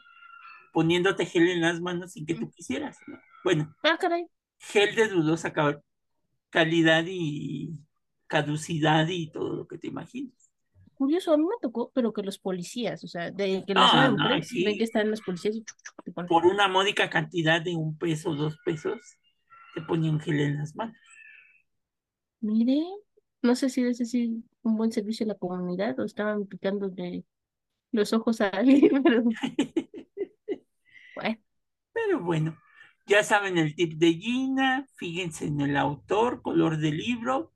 poniéndote 0.72 1.26
gel 1.26 1.48
en 1.50 1.62
las 1.62 1.80
manos 1.80 2.12
sin 2.12 2.26
que 2.26 2.34
tú 2.34 2.50
quisieras, 2.50 2.98
¿no? 3.08 3.18
Bueno, 3.44 3.74
Ah, 3.82 3.96
caray. 3.98 4.26
gel 4.58 4.94
de 4.96 5.08
dudosa 5.08 5.52
ca- 5.52 5.80
calidad 6.50 7.04
y 7.08 7.72
caducidad 8.28 9.08
y 9.08 9.30
todo 9.30 9.54
lo 9.56 9.68
que 9.68 9.78
te 9.78 9.88
imaginas. 9.88 10.50
Curioso, 10.94 11.32
a 11.34 11.36
mí 11.36 11.44
me 11.44 11.56
tocó, 11.60 11.90
pero 11.94 12.12
que 12.12 12.22
los 12.22 12.38
policías, 12.38 13.04
o 13.04 13.08
sea, 13.08 13.30
de 13.30 13.64
que 13.66 13.74
la 13.74 13.80
Ah, 13.82 14.08
no, 14.08 14.12
mujeres 14.12 14.50
ven 14.52 14.78
que 14.78 14.84
sí, 14.84 14.84
están 14.84 15.10
los 15.10 15.20
policías 15.20 15.56
y 15.56 15.62
chuc, 15.62 15.76
chuc, 15.82 16.02
te 16.04 16.12
ponen. 16.12 16.28
por 16.28 16.46
una 16.46 16.68
módica 16.68 17.10
cantidad 17.10 17.60
de 17.60 17.76
un 17.76 17.98
peso, 17.98 18.34
dos 18.34 18.58
pesos, 18.64 18.98
te 19.74 19.82
ponían 19.82 20.18
gel 20.20 20.40
en 20.40 20.56
las 20.58 20.74
manos. 20.74 20.96
Mire, 22.46 22.82
no 23.42 23.54
sé 23.54 23.68
si 23.68 23.85
es 23.85 23.98
decir 23.98 24.30
un 24.62 24.76
buen 24.76 24.92
servicio 24.92 25.24
a 25.24 25.28
la 25.28 25.35
comunidad 25.35 25.98
o 26.00 26.04
estaban 26.04 26.46
picando 26.46 26.88
de 26.88 27.24
los 27.92 28.12
ojos 28.12 28.40
a 28.40 28.48
alguien, 28.48 29.02
pero 29.04 29.22
bueno, 31.14 31.38
Pero 31.92 32.20
bueno, 32.20 32.59
ya 33.06 33.22
saben 33.22 33.59
el 33.59 33.74
tip 33.74 33.94
de 33.94 34.14
Gina, 34.14 34.87
fíjense 34.96 35.46
en 35.46 35.61
el 35.61 35.76
autor, 35.76 36.42
color 36.42 36.78
del 36.78 36.98
libro, 36.98 37.52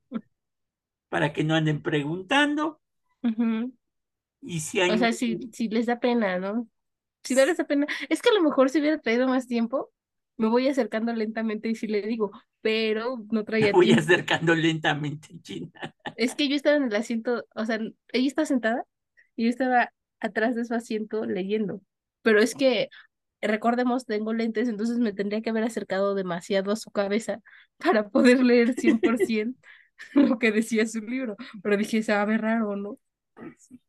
para 1.09 1.33
que 1.33 1.43
no 1.43 1.55
anden 1.55 1.81
preguntando. 1.81 2.81
Y 4.41 4.59
si 4.59 4.81
hay 4.81 4.91
O 4.91 4.97
sea, 4.97 5.13
si 5.13 5.37
les 5.69 5.85
da 5.85 5.99
pena, 5.99 6.39
¿no? 6.39 6.67
Si 7.23 7.35
no 7.35 7.45
les 7.45 7.57
da 7.57 7.65
pena, 7.65 7.85
es 8.09 8.21
que 8.21 8.29
a 8.29 8.33
lo 8.33 8.41
mejor 8.41 8.69
si 8.69 8.79
hubiera 8.79 8.99
traído 8.99 9.27
más 9.27 9.47
tiempo, 9.47 9.91
me 10.41 10.49
voy 10.49 10.67
acercando 10.67 11.13
lentamente 11.13 11.69
y 11.69 11.75
si 11.75 11.87
le 11.87 12.01
digo, 12.01 12.31
pero 12.61 13.25
no 13.31 13.43
Me 13.59 13.69
traía 13.69 13.71
voy 13.71 13.87
tiempo. 13.87 14.01
acercando 14.01 14.55
lentamente, 14.55 15.29
Gina. 15.43 15.95
Es 16.15 16.35
que 16.35 16.47
yo 16.47 16.55
estaba 16.55 16.77
en 16.77 16.83
el 16.83 16.95
asiento, 16.95 17.45
o 17.55 17.65
sea, 17.65 17.79
ella 18.11 18.27
está 18.27 18.45
sentada 18.45 18.85
y 19.35 19.45
yo 19.45 19.49
estaba 19.49 19.91
atrás 20.19 20.55
de 20.55 20.65
su 20.65 20.73
asiento 20.73 21.25
leyendo, 21.25 21.81
pero 22.21 22.39
es 22.41 22.55
que 22.55 22.89
recordemos, 23.41 24.05
tengo 24.05 24.33
lentes, 24.33 24.69
entonces 24.69 24.99
me 24.99 25.13
tendría 25.13 25.41
que 25.41 25.49
haber 25.49 25.63
acercado 25.63 26.15
demasiado 26.15 26.71
a 26.71 26.75
su 26.75 26.91
cabeza 26.91 27.41
para 27.77 28.09
poder 28.09 28.43
leer 28.43 28.73
100% 28.75 29.59
lo 30.13 30.39
que 30.39 30.51
decía 30.51 30.85
su 30.87 31.01
libro. 31.01 31.35
Pero 31.63 31.77
dije, 31.77 32.03
se 32.03 32.13
va 32.13 32.21
a 32.21 32.25
ver 32.25 32.41
raro, 32.41 32.75
¿no? 32.75 32.99
Pues 33.35 33.55
sí. 33.59 33.79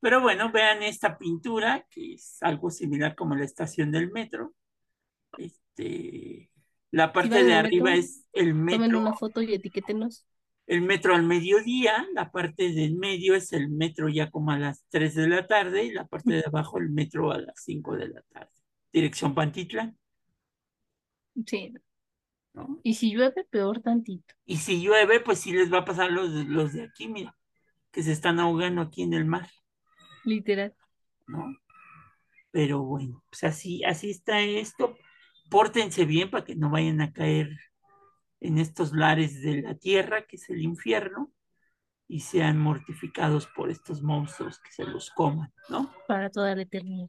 Pero 0.00 0.20
bueno, 0.20 0.52
vean 0.52 0.82
esta 0.82 1.16
pintura, 1.16 1.86
que 1.90 2.14
es 2.14 2.42
algo 2.42 2.70
similar 2.70 3.14
como 3.14 3.34
la 3.36 3.44
estación 3.44 3.90
del 3.90 4.10
metro. 4.12 4.54
Este, 5.76 6.50
la 6.90 7.12
parte 7.12 7.42
de 7.42 7.54
arriba 7.54 7.90
metro, 7.90 8.00
es 8.00 8.26
el 8.32 8.48
Tomen 8.50 8.64
metro, 8.80 9.00
una 9.00 9.14
foto 9.14 9.42
y 9.42 9.52
etiquétenos. 9.54 10.24
el 10.66 10.82
metro 10.82 11.14
al 11.14 11.24
mediodía, 11.24 12.06
la 12.14 12.30
parte 12.30 12.72
del 12.72 12.94
medio 12.96 13.34
es 13.34 13.52
el 13.52 13.68
metro 13.70 14.08
ya 14.08 14.30
como 14.30 14.52
a 14.52 14.58
las 14.58 14.84
3 14.90 15.14
de 15.14 15.28
la 15.28 15.46
tarde 15.46 15.84
y 15.84 15.92
la 15.92 16.06
parte 16.06 16.34
de 16.34 16.44
abajo 16.46 16.78
el 16.78 16.90
metro 16.90 17.32
a 17.32 17.38
las 17.38 17.54
5 17.62 17.96
de 17.96 18.08
la 18.08 18.22
tarde. 18.32 18.50
Dirección 18.92 19.34
Pantitlán, 19.34 19.98
Sí. 21.46 21.74
¿no? 22.52 22.78
Y 22.84 22.94
si 22.94 23.12
llueve, 23.12 23.44
peor 23.50 23.80
tantito. 23.82 24.32
Y 24.44 24.58
si 24.58 24.80
llueve, 24.80 25.18
pues 25.18 25.40
sí 25.40 25.52
les 25.52 25.72
va 25.72 25.78
a 25.78 25.84
pasar 25.84 26.12
los, 26.12 26.30
los 26.30 26.72
de 26.72 26.84
aquí, 26.84 27.08
mira, 27.08 27.36
que 27.90 28.04
se 28.04 28.12
están 28.12 28.38
ahogando 28.38 28.80
aquí 28.82 29.02
en 29.02 29.14
el 29.14 29.24
mar, 29.24 29.50
Literal. 30.24 30.72
¿no? 31.26 31.56
Pero 32.52 32.82
bueno, 32.84 33.24
pues 33.28 33.42
así, 33.44 33.82
así 33.84 34.10
está 34.10 34.40
esto. 34.40 34.96
Pórtense 35.50 36.04
bien 36.04 36.30
para 36.30 36.44
que 36.44 36.56
no 36.56 36.70
vayan 36.70 37.00
a 37.00 37.12
caer 37.12 37.58
en 38.40 38.58
estos 38.58 38.92
lares 38.92 39.42
de 39.42 39.62
la 39.62 39.74
tierra, 39.74 40.26
que 40.26 40.36
es 40.36 40.50
el 40.50 40.62
infierno, 40.62 41.32
y 42.08 42.20
sean 42.20 42.58
mortificados 42.58 43.46
por 43.46 43.70
estos 43.70 44.02
monstruos 44.02 44.58
que 44.60 44.72
se 44.72 44.84
los 44.84 45.10
coman, 45.10 45.52
¿no? 45.68 45.90
Para 46.06 46.30
toda 46.30 46.54
la 46.54 46.62
eternidad. 46.62 47.08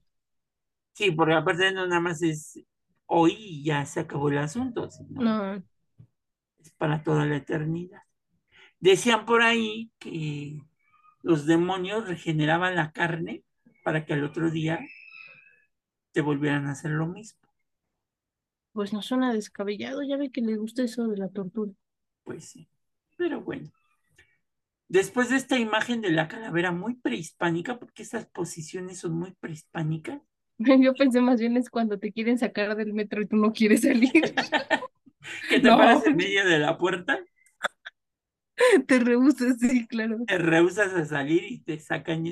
Sí, 0.94 1.12
porque 1.12 1.34
aparte 1.34 1.72
no 1.74 1.88
nada 1.88 2.02
más 2.02 2.22
es 2.22 2.60
hoy 3.06 3.36
y 3.38 3.64
ya 3.64 3.86
se 3.86 4.00
acabó 4.00 4.30
el 4.30 4.38
asunto, 4.38 4.90
sino 4.90 5.22
No, 5.22 5.64
es 6.60 6.72
para 6.72 7.04
toda 7.04 7.26
la 7.26 7.38
eternidad. 7.38 8.02
Decían 8.80 9.26
por 9.26 9.42
ahí 9.42 9.92
que 10.00 10.60
los 11.22 11.46
demonios 11.46 12.08
regeneraban 12.08 12.76
la 12.76 12.92
carne 12.92 13.44
para 13.84 14.06
que 14.06 14.14
al 14.14 14.24
otro 14.24 14.52
día 14.52 14.80
te 16.14 16.22
volvieran 16.22 16.66
a 16.66 16.72
hacer 16.72 16.90
lo 16.90 17.06
mismo. 17.06 17.45
Pues 18.76 18.94
no 18.94 19.02
suena 19.02 19.34
descabellado. 19.34 20.04
Ya 20.04 20.18
ve 20.18 20.32
que 20.32 20.42
le 20.42 20.58
gusta 20.58 20.84
eso 20.84 21.08
de 21.08 21.18
la 21.18 21.30
tortura. 21.30 21.74
Pues 22.24 22.50
sí, 22.50 22.68
pero 23.18 23.40
bueno. 23.42 23.72
Después 24.88 25.30
de 25.30 25.36
esta 25.36 25.60
imagen 25.60 26.02
de 26.02 26.10
la 26.10 26.28
calavera 26.28 26.72
muy 26.72 26.96
prehispánica, 26.96 27.78
porque 27.78 28.02
esas 28.02 28.26
posiciones 28.26 28.98
son 29.00 29.14
muy 29.14 29.32
prehispánicas, 29.34 30.22
Yo 30.84 30.94
pensé 30.96 31.22
más 31.22 31.40
bien 31.40 31.58
es 31.58 31.70
cuando 31.70 32.00
te 32.00 32.12
quieren 32.12 32.38
sacar 32.38 32.76
del 32.76 32.94
metro 32.94 33.22
y 33.22 33.28
tú 33.28 33.36
no 33.38 33.52
quieres 33.54 33.82
salir. 33.82 34.12
que 35.48 35.60
te 35.60 35.72
No. 35.72 35.74
paras 35.74 36.06
en 36.06 36.16
medio 36.18 36.46
de 36.46 36.60
la 36.60 36.78
puerta, 36.78 37.20
Te 38.88 39.00
rehusas, 39.00 39.58
sí, 39.60 39.88
claro. 39.88 40.18
te 40.26 40.38
rehusas 40.38 40.94
a 40.94 41.06
salir 41.06 41.44
y 41.46 41.60
te 41.64 41.80
sacan. 41.80 42.26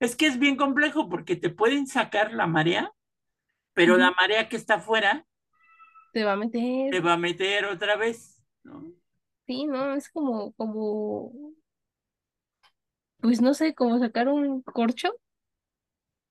Es 0.00 0.16
que 0.16 0.26
es 0.26 0.38
bien 0.38 0.56
complejo 0.56 1.08
porque 1.08 1.36
te 1.36 1.50
pueden 1.50 1.86
sacar 1.86 2.32
la 2.32 2.46
marea, 2.46 2.92
pero 3.74 3.98
la 3.98 4.12
marea 4.12 4.50
que 4.50 4.56
está 4.58 4.76
afuera 4.76 5.26
Te 6.12 6.24
va 6.24 6.32
a 6.32 6.36
meter. 6.36 6.90
te 6.90 7.00
va 7.00 7.14
a 7.14 7.16
meter 7.18 7.64
otra 7.66 7.96
vez, 7.96 8.42
¿no? 8.62 8.92
Sí, 9.46 9.66
no, 9.66 9.94
es 9.94 10.08
como, 10.10 10.52
como, 10.52 11.32
pues 13.20 13.40
no 13.40 13.54
sé, 13.54 13.74
como 13.74 13.98
sacar 14.00 14.28
un 14.28 14.62
corcho 14.62 15.10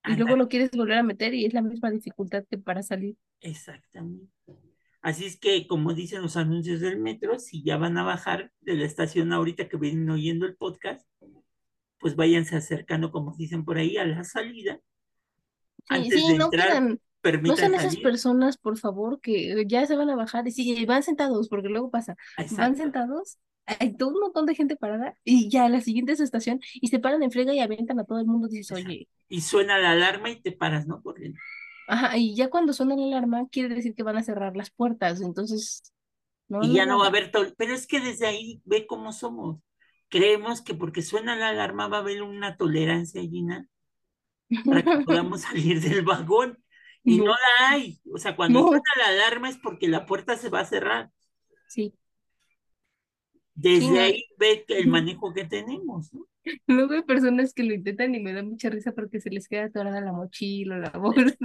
y 0.06 0.16
luego 0.16 0.36
lo 0.36 0.48
quieres 0.50 0.72
volver 0.72 0.98
a 0.98 1.04
meter 1.04 1.34
y 1.36 1.46
es 1.46 1.54
la 1.54 1.62
misma 1.62 1.92
dificultad 1.92 2.46
que 2.50 2.58
para 2.58 2.82
salir. 2.82 3.16
exactamente. 3.42 4.32
Así 5.02 5.26
es 5.26 5.40
que, 5.40 5.68
como 5.68 5.94
dicen 5.94 6.22
los 6.22 6.38
anuncios 6.38 6.82
del 6.82 7.00
metro, 7.00 7.40
si 7.40 7.64
ya 7.64 7.78
van 7.78 7.98
a 7.98 8.04
bajar 8.04 8.52
de 8.62 8.76
la 8.76 8.86
estación 8.86 9.32
ahorita 9.34 9.70
que 9.70 9.78
vienen 9.78 10.10
oyendo 10.10 10.46
el 10.46 10.58
podcast, 10.58 11.08
pues 12.00 12.16
váyanse 12.16 12.56
acercando, 12.56 13.12
como 13.12 13.36
dicen 13.38 13.66
por 13.66 13.78
ahí, 13.78 13.98
a 13.98 14.06
la 14.06 14.24
salida. 14.24 14.80
Sí, 15.90 15.96
Antes 15.96 16.22
sí, 16.22 16.28
de 16.28 16.38
no 16.38 16.46
entrar, 16.46 16.98
no 17.42 17.56
sean 17.58 17.74
esas 17.76 17.98
salir. 17.98 18.02
personas, 18.02 18.58
por 18.58 18.78
favor, 18.78 19.20
que 19.22 19.66
ya 19.68 19.86
se 19.86 19.96
van 19.96 20.10
a 20.10 20.16
bajar 20.16 20.48
y 20.48 20.52
sí, 20.52 20.86
van 20.86 21.04
sentados, 21.04 21.50
porque 21.50 21.70
luego 21.70 21.90
pasa, 21.92 22.16
van 22.56 22.76
sentados, 22.76 23.40
hay 23.66 23.96
todo 23.98 24.10
un 24.10 24.20
montón 24.22 24.46
de 24.46 24.56
gente 24.56 24.76
parada 24.78 25.16
y 25.24 25.50
ya 25.50 25.66
a 25.66 25.70
la 25.70 25.82
siguiente 25.82 26.14
es 26.14 26.20
estación 26.22 26.60
y 26.76 26.88
se 26.90 27.00
paran 27.00 27.24
en 27.24 27.32
frega 27.32 27.54
y 27.54 27.60
avientan 27.60 28.00
a 28.00 28.06
todo 28.06 28.20
el 28.20 28.26
mundo, 28.28 28.48
dices, 28.48 28.72
Exacto. 28.72 28.78
oye, 28.78 29.08
Y 29.30 29.42
suena 29.42 29.78
la 29.80 29.92
alarma 29.92 30.30
y 30.30 30.42
te 30.42 30.52
paras, 30.52 30.88
¿no? 30.88 31.02
Corriendo. 31.02 31.40
ajá, 31.88 32.18
y 32.18 32.36
ya 32.36 32.50
cuando 32.50 32.74
suena 32.74 32.96
la 32.96 33.06
alarma 33.08 33.48
quiere 33.50 33.74
decir 33.76 33.96
que 33.96 34.04
van 34.04 34.18
a 34.18 34.24
cerrar 34.24 34.56
las 34.58 34.72
puertas, 34.72 35.22
entonces, 35.22 35.94
no, 36.50 36.62
Y 36.62 36.74
ya 36.74 36.86
no 36.86 36.98
no, 36.98 37.00
va 37.00 37.06
a 37.06 37.08
haber 37.10 37.32
todo. 37.32 37.54
Pero 37.58 37.74
es 37.74 37.88
que 37.88 38.00
desde 38.00 38.28
ahí 38.28 38.62
ve 38.66 38.88
cómo 38.88 39.12
somos. 39.14 39.60
Creemos 40.10 40.62
que 40.62 40.74
porque 40.76 41.02
suena 41.02 41.36
la 41.36 41.50
alarma 41.50 41.88
va 41.88 41.98
a 41.98 42.00
haber 42.02 42.22
una 42.24 42.58
tolerancia, 42.58 43.22
Gina, 43.22 43.68
para 44.68 44.84
que 44.84 44.90
podamos 45.06 45.42
salir 45.42 45.82
del 45.82 46.04
vagón. 46.04 46.58
Y 47.08 47.22
no 47.22 47.26
No, 47.26 47.34
la 47.60 47.70
hay. 47.72 48.00
O 48.14 48.18
sea, 48.20 48.36
cuando 48.36 48.62
no, 48.62 48.68
suena 48.68 48.84
la 48.98 49.08
alarma 49.10 49.50
es 49.50 49.58
porque 49.58 49.88
la 49.88 50.06
puerta 50.06 50.38
se 50.38 50.50
va 50.50 50.62
a 50.62 50.66
cerrar. 50.66 51.12
sí, 51.68 51.94
sí, 53.72 53.88
Desde 53.88 53.90
no. 53.92 54.00
ahí 54.00 54.24
ve 54.38 54.64
el 54.70 54.88
manejo 54.88 55.34
que 55.34 55.44
tenemos, 55.44 56.14
¿no? 56.14 56.28
Luego 56.68 56.94
hay 56.94 57.04
personas 57.04 57.54
que 57.54 57.64
lo 57.64 57.74
intentan 57.74 58.16
y 58.16 58.20
me 58.22 58.34
da 58.34 58.44
mucha 58.44 58.70
risa 58.70 58.92
porque 58.94 59.20
se 59.20 59.30
les 59.30 59.48
queda 59.48 59.66
atorada 59.66 60.02
la 60.02 60.14
mochila, 60.14 60.78
la 60.78 60.90
bolsa, 60.92 61.36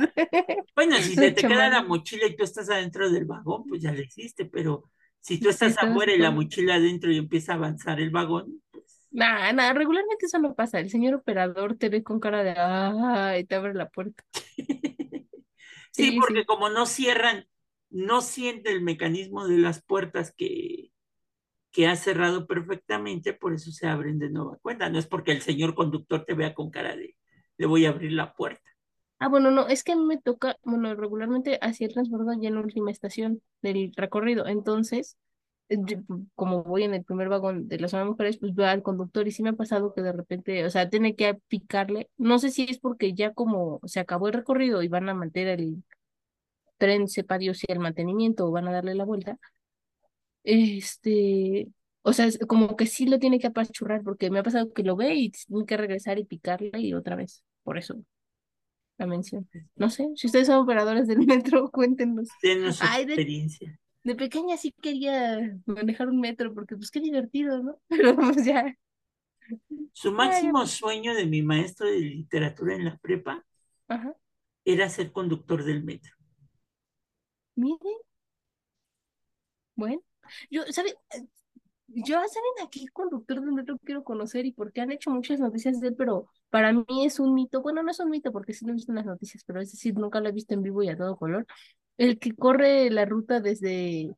Bueno, 0.74 1.00
si 1.02 1.16
se 1.16 1.30
te 1.32 1.44
queda 1.46 1.68
la 1.68 1.82
mochila 1.82 2.26
y 2.26 2.36
tú 2.36 2.44
estás 2.44 2.70
adentro 2.70 3.10
del 3.10 3.24
vagón, 3.26 3.66
pues 3.66 3.82
ya 3.82 3.92
le 3.92 4.04
hiciste, 4.04 4.46
pero 4.46 4.90
si 5.20 5.38
tú 5.40 5.48
estás 5.50 5.76
afuera 5.78 6.12
y 6.12 6.18
la 6.18 6.30
mochila 6.30 6.76
adentro 6.76 7.12
y 7.12 7.18
empieza 7.18 7.52
a 7.52 7.56
avanzar 7.56 8.00
el 8.00 8.10
vagón, 8.10 8.62
pues 8.70 9.00
Nada, 9.10 9.52
nada, 9.52 9.74
regularmente 9.74 10.24
eso 10.26 10.38
no 10.38 10.54
pasa. 10.54 10.80
El 10.80 10.88
señor 10.90 11.14
operador 11.14 11.76
te 11.76 11.90
ve 11.90 12.02
con 12.02 12.18
cara 12.18 12.42
de 12.42 12.54
ah 12.56 13.36
y 13.38 13.44
te 13.44 13.54
abre 13.56 13.74
la 13.74 13.88
puerta. 13.90 14.24
sí, 15.92 16.12
Sí, 16.12 16.20
porque 16.20 16.44
sí. 16.44 16.46
como 16.46 16.70
no 16.70 16.86
cierran, 16.86 17.46
no 17.90 18.22
siente 18.22 18.72
el 18.72 18.82
mecanismo 18.82 19.46
de 19.48 19.58
las 19.58 19.82
puertas 19.84 20.34
que, 20.36 20.92
que 21.72 21.86
ha 21.88 21.96
cerrado 21.96 22.46
perfectamente, 22.46 23.32
por 23.34 23.54
eso 23.54 23.72
se 23.72 23.88
abren 23.88 24.18
de 24.18 24.30
nueva 24.30 24.58
cuenta. 24.62 24.90
No 24.90 24.98
es 24.98 25.06
porque 25.06 25.32
el 25.32 25.42
señor 25.42 25.74
conductor 25.74 26.24
te 26.26 26.34
vea 26.34 26.54
con 26.54 26.70
cara 26.70 26.96
de 26.96 27.16
le 27.58 27.66
voy 27.66 27.86
a 27.86 27.90
abrir 27.90 28.12
la 28.12 28.34
puerta. 28.34 28.62
Ah, 29.18 29.28
bueno, 29.28 29.50
no, 29.52 29.68
es 29.68 29.84
que 29.84 29.92
a 29.92 29.96
mí 29.96 30.04
me 30.04 30.18
toca, 30.20 30.56
bueno, 30.64 30.94
regularmente 30.96 31.58
hacía 31.62 31.86
el 31.86 31.92
transbordo 31.94 32.32
ya 32.40 32.48
en 32.48 32.56
la 32.56 32.60
última 32.60 32.90
estación 32.90 33.40
del 33.62 33.92
recorrido. 33.96 34.46
Entonces, 34.48 35.16
como 36.34 36.62
voy 36.64 36.84
en 36.84 36.94
el 36.94 37.04
primer 37.04 37.28
vagón 37.28 37.68
de 37.68 37.78
la 37.78 37.88
zona 37.88 38.04
de 38.04 38.10
mujeres, 38.10 38.38
pues 38.38 38.54
veo 38.54 38.66
al 38.66 38.82
conductor 38.82 39.26
y 39.26 39.30
sí 39.30 39.42
me 39.42 39.50
ha 39.50 39.52
pasado 39.54 39.94
que 39.94 40.02
de 40.02 40.12
repente, 40.12 40.64
o 40.66 40.70
sea, 40.70 40.90
tiene 40.90 41.16
que 41.16 41.34
picarle. 41.48 42.10
No 42.18 42.38
sé 42.38 42.50
si 42.50 42.64
es 42.64 42.78
porque 42.78 43.14
ya 43.14 43.32
como 43.32 43.80
se 43.84 44.00
acabó 44.00 44.28
el 44.28 44.34
recorrido 44.34 44.82
y 44.82 44.88
van 44.88 45.08
a 45.08 45.14
mantener 45.14 45.60
el 45.60 45.82
tren, 46.78 47.08
sepa 47.08 47.38
Dios 47.38 47.58
si 47.58 47.66
el 47.68 47.78
mantenimiento 47.78 48.46
o 48.46 48.50
van 48.50 48.68
a 48.68 48.72
darle 48.72 48.94
la 48.94 49.04
vuelta. 49.04 49.38
Este, 50.44 51.68
o 52.02 52.12
sea, 52.12 52.26
es 52.26 52.38
como 52.48 52.76
que 52.76 52.86
sí 52.86 53.06
lo 53.06 53.18
tiene 53.18 53.38
que 53.38 53.46
apachurrar 53.46 54.02
porque 54.02 54.30
me 54.30 54.40
ha 54.40 54.42
pasado 54.42 54.72
que 54.72 54.82
lo 54.82 54.96
ve 54.96 55.14
y 55.14 55.30
tiene 55.30 55.66
que 55.66 55.76
regresar 55.76 56.18
y 56.18 56.24
picarle 56.24 56.72
y 56.80 56.94
otra 56.94 57.16
vez. 57.16 57.44
Por 57.62 57.78
eso 57.78 58.02
la 58.98 59.06
mención. 59.06 59.48
No 59.76 59.90
sé, 59.90 60.08
si 60.16 60.26
ustedes 60.26 60.46
son 60.46 60.56
operadores 60.56 61.06
del 61.06 61.18
metro, 61.26 61.70
cuéntenos. 61.70 62.28
Denos 62.42 62.76
su 62.76 62.84
Ay, 62.86 63.04
experiencia. 63.04 63.70
de 63.70 63.78
pequeña 64.16 64.56
sí 64.56 64.72
quería 64.82 65.58
manejar 65.66 66.08
un 66.08 66.20
metro 66.20 66.54
porque 66.54 66.76
pues 66.76 66.90
qué 66.90 67.00
divertido, 67.00 67.62
¿no? 67.62 67.78
Pero 67.88 68.16
pues 68.16 68.44
ya, 68.44 68.76
Su 69.94 70.12
máximo 70.12 70.66
sueño 70.66 71.14
de 71.14 71.24
mi 71.24 71.40
maestro 71.40 71.86
de 71.86 71.98
literatura 72.00 72.74
en 72.74 72.84
la 72.84 72.98
prepa 72.98 73.42
ajá. 73.88 74.14
era 74.64 74.88
ser 74.88 75.12
conductor 75.12 75.62
del 75.62 75.84
metro. 75.84 76.16
Miren, 77.56 77.98
bueno, 79.74 80.02
yo, 80.50 80.62
¿saben? 80.70 80.94
Yo, 81.88 82.14
¿saben 82.16 82.66
a 82.66 82.70
qué 82.70 82.86
conductor 82.92 83.40
del 83.40 83.52
metro 83.52 83.76
quiero 83.84 84.02
conocer 84.04 84.46
y 84.46 84.52
por 84.52 84.72
qué 84.72 84.80
han 84.80 84.92
hecho 84.92 85.10
muchas 85.10 85.40
noticias 85.40 85.78
de 85.80 85.88
él? 85.88 85.94
Pero 85.96 86.26
para 86.50 86.72
mí 86.72 87.04
es 87.04 87.20
un 87.20 87.34
mito. 87.34 87.60
Bueno, 87.62 87.82
no 87.82 87.90
es 87.90 88.00
un 88.00 88.08
mito 88.10 88.32
porque 88.32 88.54
sí 88.54 88.64
lo 88.64 88.72
he 88.72 88.74
visto 88.74 88.92
en 88.92 88.96
las 88.96 89.06
noticias, 89.06 89.44
pero 89.44 89.60
es 89.60 89.70
decir, 89.72 89.94
nunca 89.94 90.20
lo 90.20 90.28
he 90.28 90.32
visto 90.32 90.54
en 90.54 90.62
vivo 90.62 90.82
y 90.82 90.88
a 90.88 90.96
todo 90.96 91.16
color. 91.16 91.46
El 91.96 92.18
que 92.18 92.34
corre 92.34 92.90
la 92.90 93.06
ruta 93.06 93.40
desde 93.40 94.14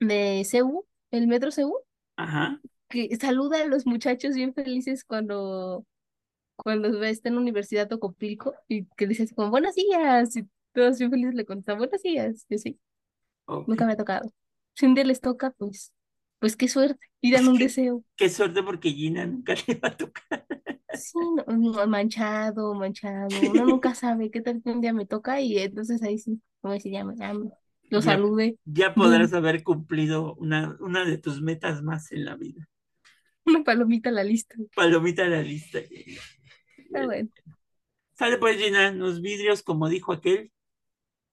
de 0.00 0.44
CU, 0.50 0.86
el 1.10 1.26
metro 1.26 1.50
CU, 1.50 1.76
Ajá, 2.16 2.60
que 2.88 3.16
saluda 3.20 3.62
a 3.62 3.66
los 3.66 3.86
muchachos 3.86 4.34
bien 4.34 4.54
felices 4.54 5.04
cuando, 5.04 5.86
cuando 6.56 7.02
está 7.04 7.28
en 7.30 7.36
la 7.36 7.42
Universidad 7.42 7.88
Tocopilco 7.88 8.54
y 8.68 8.86
que 8.96 9.06
dice 9.06 9.24
así 9.24 9.34
como, 9.36 9.50
buenos 9.50 9.74
días, 9.76 10.36
y 10.36 10.48
todos 10.74 10.98
bien 10.98 11.10
felices 11.10 11.34
le 11.36 11.46
contestan, 11.46 11.78
buenos 11.78 12.02
días. 12.02 12.46
Yo 12.50 12.58
sí, 12.58 12.80
nunca 13.66 13.86
me 13.86 13.94
ha 13.94 13.96
tocado. 13.96 14.32
Si 14.74 14.86
un 14.86 14.94
día 14.94 15.04
les 15.04 15.20
toca, 15.20 15.52
pues, 15.52 15.92
pues 16.40 16.56
qué 16.56 16.68
suerte, 16.68 17.06
y 17.20 17.32
dan 17.32 17.48
un 17.48 17.58
Qué, 17.58 17.64
deseo. 17.68 18.04
qué 18.16 18.28
suerte 18.30 18.62
porque 18.62 18.90
Gina 18.92 19.26
nunca 19.26 19.54
le 19.66 19.74
va 19.76 19.88
a 19.88 19.96
tocar. 19.96 20.46
Sí, 20.92 21.18
no, 21.46 21.56
no, 21.56 21.86
manchado, 21.86 22.74
manchado. 22.74 23.44
Uno 23.48 23.64
nunca 23.64 23.94
sabe 23.94 24.30
qué 24.30 24.40
tal 24.40 24.60
que 24.62 24.70
un 24.70 24.80
día 24.80 24.92
me 24.92 25.06
toca 25.06 25.40
y 25.40 25.56
entonces 25.58 26.02
ahí 26.02 26.18
sí, 26.18 26.42
como 26.60 26.78
se 26.78 26.90
llama, 26.90 27.14
ya 27.16 27.34
me- 27.34 27.50
lo 27.90 27.98
Ya, 28.00 28.02
salude. 28.02 28.56
ya 28.64 28.94
podrás 28.94 29.32
haber 29.32 29.62
cumplido 29.64 30.34
una, 30.36 30.76
una 30.80 31.04
de 31.04 31.18
tus 31.18 31.42
metas 31.42 31.82
más 31.82 32.12
en 32.12 32.24
la 32.24 32.36
vida. 32.36 32.68
una 33.46 33.64
palomita 33.64 34.10
a 34.10 34.12
la 34.12 34.22
lista. 34.24 34.54
Palomita 34.76 35.24
a 35.24 35.28
la 35.28 35.42
lista. 35.42 35.78
Está 35.80 37.04
bueno. 37.06 37.28
Sale 38.16 38.36
pues, 38.38 38.58
Gina, 38.62 38.92
los 38.92 39.20
vidrios, 39.22 39.62
como 39.62 39.88
dijo 39.88 40.12
aquel, 40.12 40.52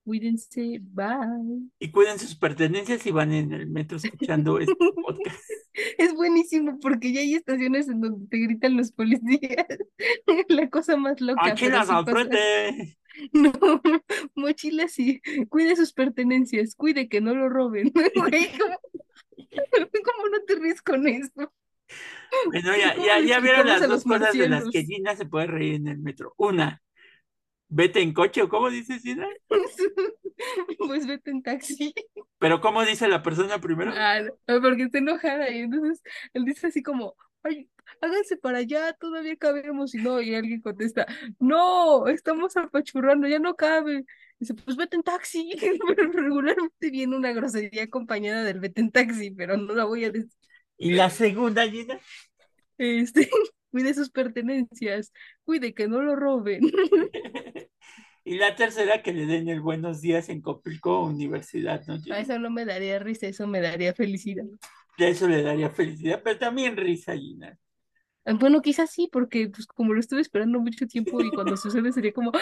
Cuídense, 0.04 0.80
bye. 0.82 1.68
y 1.80 1.92
cuiden 1.92 2.18
sus 2.18 2.34
pertenencias 2.36 3.02
si 3.02 3.12
van 3.12 3.34
en 3.34 3.52
el 3.52 3.68
metro 3.70 3.98
escuchando 3.98 4.58
este 4.58 4.74
podcast. 5.06 5.44
Es 5.98 6.14
buenísimo 6.16 6.80
porque 6.80 7.12
ya 7.12 7.20
hay 7.20 7.36
estaciones 7.36 7.90
en 7.90 8.00
donde 8.00 8.26
te 8.30 8.38
gritan 8.38 8.78
los 8.78 8.94
policías. 8.94 9.66
La 10.48 10.70
cosa 10.70 10.96
más 10.96 11.20
loca. 11.20 11.50
¡Mochilas 11.50 11.88
sí 11.88 11.94
al 11.94 12.06
frente! 12.06 12.98
No, 13.34 13.52
mochila 14.48 14.88
sí. 14.88 15.22
Cuide 15.50 15.76
sus 15.76 15.94
pertenencias, 15.94 16.76
cuide 16.76 17.10
que 17.10 17.22
no 17.22 17.36
lo 17.36 17.50
roben. 17.50 17.92
Güey, 18.16 18.50
¿cómo, 18.58 18.78
cómo 20.06 20.28
no 20.30 20.44
te 20.46 20.56
ríes 20.56 20.82
con 20.82 21.08
eso? 21.08 21.54
Bueno, 22.48 22.76
ya, 22.76 22.96
¿Cómo 22.96 23.06
ya, 23.06 23.20
ya 23.20 23.40
vieron 23.40 23.68
las 23.68 23.88
dos 23.88 24.04
cosas 24.04 24.34
de 24.34 24.50
las 24.50 24.70
que 24.70 24.84
Gina 24.84 25.16
se 25.16 25.26
puede 25.26 25.48
reír 25.48 25.76
en 25.76 25.88
el 25.88 26.00
metro. 26.00 26.34
Una, 26.38 26.82
vete 27.70 28.02
en 28.02 28.14
coche, 28.14 28.42
o 28.42 28.50
cómo 28.50 28.70
dice 28.70 29.00
Gina. 29.00 29.28
Pues 30.78 31.08
vete 31.08 31.32
en 31.32 31.42
taxi. 31.42 31.94
Pero 32.40 32.62
¿cómo 32.62 32.84
dice 32.84 33.08
la 33.08 33.24
persona 33.24 33.60
primero? 33.60 33.92
Ah, 33.96 34.22
no, 34.22 34.62
porque 34.62 34.84
está 34.84 34.98
enojada 35.00 35.50
y 35.50 35.60
entonces 35.60 36.04
él 36.34 36.46
dice 36.46 36.68
así 36.68 36.84
como, 36.84 37.16
ay, 37.44 37.70
háganse 38.02 38.38
para 38.38 38.60
allá, 38.60 38.94
todavía 38.94 39.36
cabemos 39.38 39.96
y 39.96 39.98
no, 39.98 40.22
y 40.22 40.36
alguien 40.36 40.62
contesta, 40.62 41.08
no, 41.40 42.08
estamos 42.08 42.56
apachurrando, 42.58 43.28
ya 43.28 43.40
no 43.40 43.56
cabe. 43.56 44.06
Dice, 44.40 44.54
pues 44.54 44.78
vete 44.78 44.96
en 44.96 45.04
taxi, 45.04 45.52
pero 45.88 46.12
regularmente 46.12 46.92
viene 46.92 47.16
una 47.16 47.32
grosería 47.32 47.84
acompañada 47.84 48.44
del 48.44 48.60
vete 48.60 48.82
en 48.82 48.92
taxi, 48.92 49.32
pero 49.32 49.58
no 49.58 49.74
la 49.74 49.86
voy 49.86 50.06
a 50.06 50.12
decir. 50.12 50.32
Y 50.78 50.92
la 50.92 51.10
segunda, 51.10 51.68
Gina. 51.68 52.00
Este, 52.78 53.30
cuide 53.72 53.94
sus 53.94 54.10
pertenencias, 54.10 55.12
cuide 55.44 55.74
que 55.74 55.88
no 55.88 56.02
lo 56.02 56.16
roben. 56.16 56.62
Y 58.28 58.36
la 58.36 58.58
tercera, 58.58 59.02
que 59.02 59.14
le 59.14 59.26
den 59.26 59.48
el 59.48 59.62
buenos 59.62 60.02
días 60.02 60.28
en 60.28 60.42
Copilco 60.42 61.02
Universidad, 61.06 61.86
¿no? 61.88 61.98
A 62.14 62.20
eso 62.20 62.38
no 62.38 62.50
me 62.50 62.66
daría 62.66 63.00
risa, 63.00 63.26
eso 63.26 63.48
me 63.48 63.62
daría 63.62 63.94
felicidad. 63.94 64.44
Ya 64.98 65.08
eso 65.08 65.30
le 65.30 65.42
daría 65.42 65.70
felicidad, 65.70 66.22
pero 66.22 66.38
también 66.38 66.76
risa, 66.76 67.16
Gina. 67.16 67.58
Bueno, 68.26 68.62
quizás 68.62 68.92
sí, 68.92 69.08
porque 69.10 69.48
pues 69.48 69.66
como 69.66 69.94
lo 69.94 70.02
estuve 70.02 70.20
esperando 70.20 70.60
mucho 70.60 70.86
tiempo 70.88 71.22
y 71.22 71.30
cuando 71.32 71.56
sucede 71.56 71.94
sería 71.94 72.12
como. 72.12 72.34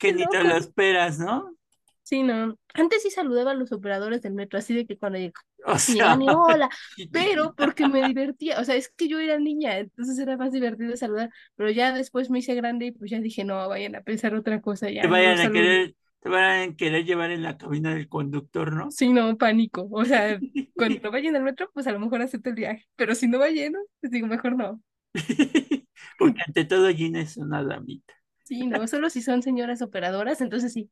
Que 0.00 0.12
ni 0.12 0.26
te 0.26 0.42
lo 0.44 0.56
esperas, 0.56 1.18
¿no? 1.20 1.54
Sí, 2.02 2.22
no. 2.22 2.56
Antes 2.74 3.02
sí 3.02 3.10
saludaba 3.10 3.52
a 3.52 3.54
los 3.54 3.70
operadores 3.72 4.22
del 4.22 4.32
metro, 4.34 4.58
así 4.58 4.74
de 4.74 4.86
que 4.86 4.98
cuando 4.98 5.18
lleg- 5.18 5.32
O 5.64 5.78
sea, 5.78 6.16
hola, 6.26 6.68
pero 7.12 7.54
porque 7.54 7.86
me 7.86 8.02
divertía, 8.02 8.58
o 8.60 8.64
sea, 8.64 8.74
es 8.74 8.88
que 8.90 9.06
yo 9.08 9.20
era 9.20 9.38
niña, 9.38 9.78
entonces 9.78 10.18
era 10.18 10.36
más 10.36 10.50
divertido 10.52 10.96
saludar, 10.96 11.30
pero 11.54 11.70
ya 11.70 11.92
después 11.92 12.28
me 12.30 12.40
hice 12.40 12.54
grande 12.54 12.86
y 12.86 12.92
pues 12.92 13.10
ya 13.10 13.20
dije, 13.20 13.44
no, 13.44 13.68
vayan 13.68 13.94
a 13.94 14.02
pensar 14.02 14.34
otra 14.34 14.60
cosa, 14.60 14.90
ya 14.90 15.02
te 15.02 15.08
no 15.08 15.08
vayan 15.08 15.40
a 15.40 15.50
querer, 15.50 15.94
te 16.20 16.28
van 16.28 16.70
a 16.70 16.76
querer 16.76 17.04
llevar 17.04 17.30
en 17.30 17.42
la 17.42 17.56
cabina 17.58 17.94
del 17.94 18.08
conductor, 18.08 18.72
¿no? 18.72 18.88
Sí, 18.88 19.12
no, 19.12 19.36
pánico, 19.38 19.88
o 19.90 20.04
sea, 20.04 20.40
cuando 20.76 21.10
vayan 21.10 21.36
al 21.36 21.42
metro, 21.44 21.70
pues 21.72 21.86
a 21.86 21.92
lo 21.92 22.00
mejor 22.00 22.22
acepto 22.22 22.48
el 22.50 22.56
viaje, 22.56 22.86
pero 22.96 23.14
si 23.14 23.28
no 23.28 23.38
va 23.38 23.48
lleno, 23.50 23.78
pues 24.00 24.10
digo, 24.12 24.26
mejor 24.26 24.56
no. 24.56 24.80
Porque 26.18 26.40
ante 26.46 26.64
todo 26.64 26.88
Gina 26.94 27.20
es 27.20 27.36
una 27.36 27.62
damita. 27.64 28.14
Sí, 28.50 28.66
no, 28.68 28.86
solo 28.88 29.10
si 29.10 29.22
son 29.22 29.42
señoras 29.42 29.80
operadoras, 29.82 30.40
entonces 30.42 30.72
sí, 30.74 30.90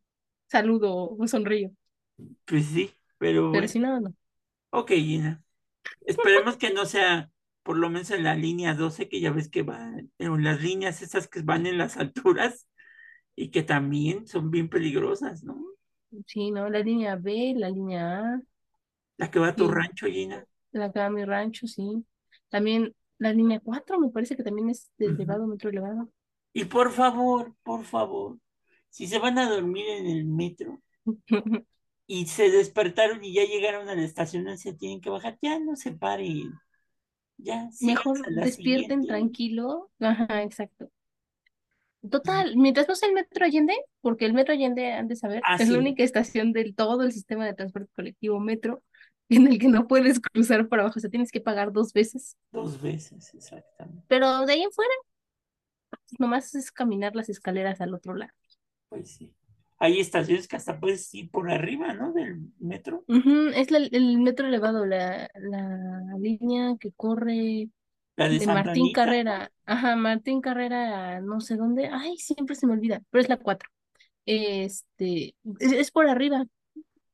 saludo 0.49 0.95
o 1.19 1.27
sonrío, 1.29 1.73
Pues 2.47 2.67
sí, 2.67 2.93
pero 3.19 3.51
pero 3.51 3.69
bueno. 3.69 3.69
si 3.69 3.79
no, 3.79 4.01
no. 4.01 4.15
Ok, 4.71 4.91
Gina. 4.93 5.45
Esperemos 6.03 6.57
que 6.59 6.73
no 6.73 6.87
sea 6.87 7.31
por 7.63 7.77
lo 7.79 7.91
menos 7.91 8.11
en 8.13 8.25
la 8.25 8.35
línea 8.37 8.75
12, 8.75 9.09
que 9.09 9.21
ya 9.21 9.33
ves 9.33 9.51
que 9.51 9.63
van 9.63 10.13
en 10.19 10.45
las 10.45 10.63
líneas 10.63 11.03
esas 11.03 11.29
que 11.29 11.43
van 11.43 11.67
en 11.67 11.79
las 11.79 11.97
alturas 11.99 12.69
y 13.37 13.51
que 13.51 13.63
también 13.65 14.27
son 14.29 14.51
bien 14.51 14.69
peligrosas, 14.71 15.45
¿no? 15.45 15.57
Sí, 16.27 16.51
no, 16.51 16.69
la 16.71 16.79
línea 16.81 17.17
B, 17.17 17.55
la 17.57 17.71
línea 17.71 18.21
A, 18.21 18.43
La 19.23 19.29
que 19.35 19.39
va 19.43 19.51
a 19.53 19.55
tu 19.61 19.69
Sí. 19.69 19.75
rancho, 19.75 20.07
Gina. 20.17 20.45
la 20.73 20.93
que 20.93 20.99
va 21.01 21.07
a 21.07 21.11
mi 21.11 21.25
rancho, 21.25 21.67
sí. 21.69 22.07
También 22.51 22.95
la 23.19 23.33
línea 23.33 23.61
4 23.61 23.99
me 24.01 24.11
parece 24.11 24.37
que 24.37 24.43
también 24.45 24.71
es 24.71 24.91
de 24.99 25.07
elevado, 25.09 25.47
metro 25.47 25.71
elevado. 25.71 26.11
Y 26.53 26.65
por 26.65 26.93
favor, 26.93 27.55
por 27.63 27.85
favor, 27.85 28.39
si 28.89 29.07
se 29.07 29.19
van 29.19 29.39
a 29.39 29.49
dormir 29.49 29.87
en 29.89 30.07
el 30.07 30.25
metro 30.25 30.81
y 32.07 32.27
se 32.27 32.51
despertaron 32.51 33.23
y 33.23 33.35
ya 33.35 33.45
llegaron 33.45 33.89
a 33.89 33.95
la 33.95 34.03
estación, 34.03 34.57
se 34.59 34.73
tienen 34.73 35.01
que 35.01 35.11
bajar, 35.11 35.39
ya 35.43 35.59
no 35.59 35.77
se 35.77 35.93
paren. 35.93 36.53
Ya, 37.37 37.69
Mejor 37.81 38.19
despierten 38.35 39.03
siguiente. 39.03 39.07
tranquilo. 39.07 39.91
Ajá, 40.01 40.43
exacto. 40.43 40.91
Total, 42.09 42.57
mientras 42.57 42.89
no 42.89 42.95
sea 42.95 43.09
el 43.09 43.15
Metro 43.15 43.45
Allende, 43.45 43.75
porque 44.01 44.25
el 44.25 44.33
Metro 44.33 44.55
Allende, 44.55 44.93
han 44.93 45.09
de 45.09 45.17
saber, 45.17 45.43
Ah, 45.45 45.57
es 45.59 45.69
la 45.69 45.79
única 45.79 46.03
estación 46.03 46.53
del 46.53 46.75
todo 46.75 47.03
el 47.03 47.13
sistema 47.13 47.45
de 47.45 47.55
transporte 47.55 47.91
colectivo 47.95 48.39
metro 48.41 48.83
en 49.29 49.47
el 49.47 49.59
que 49.59 49.69
no 49.69 49.87
puedes 49.87 50.21
cruzar 50.21 50.69
por 50.69 50.81
abajo, 50.81 50.95
o 50.97 51.01
sea, 51.01 51.11
tienes 51.11 51.31
que 51.31 51.41
pagar 51.41 51.73
dos 51.73 51.93
veces. 51.93 52.37
Dos 52.51 52.81
veces, 52.81 53.35
exactamente. 53.35 54.05
Pero 54.09 54.47
de 54.47 54.53
ahí 54.55 54.63
en 54.63 54.73
fuera, 54.73 54.95
nomás 56.19 56.55
es 56.55 56.71
caminar 56.73 57.15
las 57.17 57.29
escaleras 57.29 57.81
al 57.81 57.95
otro 57.95 58.15
lado. 58.15 58.33
Pues 58.89 59.11
sí. 59.17 59.33
Hay 59.81 60.01
estaciones 60.01 60.49
que 60.49 60.57
hasta 60.57 60.81
puedes 60.81 61.15
ir 61.15 61.31
por 61.31 61.51
arriba, 61.51 61.95
¿no? 61.95 62.13
Del 62.13 62.41
metro. 62.59 63.05
Ujú, 63.07 63.49
es 63.55 63.71
la- 63.71 63.79
el 63.79 64.19
metro 64.19 64.49
elevado, 64.49 64.85
la, 64.87 65.31
la 65.35 66.17
línea 66.19 66.75
que 66.81 66.91
corre 66.93 67.69
La 68.17 68.29
de 68.29 68.45
Martín. 68.47 68.93
Carrera. 68.93 69.53
Ajá, 69.67 69.95
Martín 69.95 70.41
Carrera, 70.41 71.21
no 71.21 71.41
sé 71.41 71.57
dónde. 71.57 71.89
Ay, 71.93 72.17
siempre 72.17 72.57
se 72.57 72.67
me 72.67 72.73
olvida, 72.73 73.03
pero 73.11 73.23
es 73.23 73.29
la 73.29 73.37
4. 73.37 73.69
Este, 74.27 75.35
es, 75.61 75.73
es 75.73 75.91
por 75.93 76.09
arriba. 76.09 76.45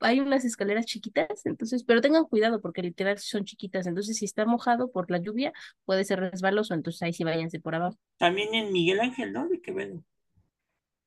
Hay 0.05 0.21
unas 0.21 0.45
escaleras 0.45 0.87
chiquitas, 0.87 1.47
entonces, 1.47 1.85
pero 1.85 2.01
tengan 2.01 2.25
cuidado 2.27 2.61
porque 2.61 2.83
literal 2.83 3.19
son 3.19 3.45
chiquitas. 3.45 3.87
Entonces, 3.87 4.17
si 4.19 4.25
está 4.27 4.47
mojado 4.47 4.91
por 4.93 5.11
la 5.11 5.19
lluvia, 5.19 5.53
puede 5.85 6.05
ser 6.05 6.21
resbaloso. 6.21 6.75
Entonces, 6.75 7.03
ahí 7.03 7.13
sí 7.13 7.25
váyanse 7.25 7.61
por 7.61 7.75
abajo. 7.75 7.99
También 8.19 8.53
en 8.57 8.73
Miguel 8.73 8.99
Ángel, 8.99 9.33
¿no? 9.33 9.49
De 9.49 9.61
Quevedo. 9.63 10.03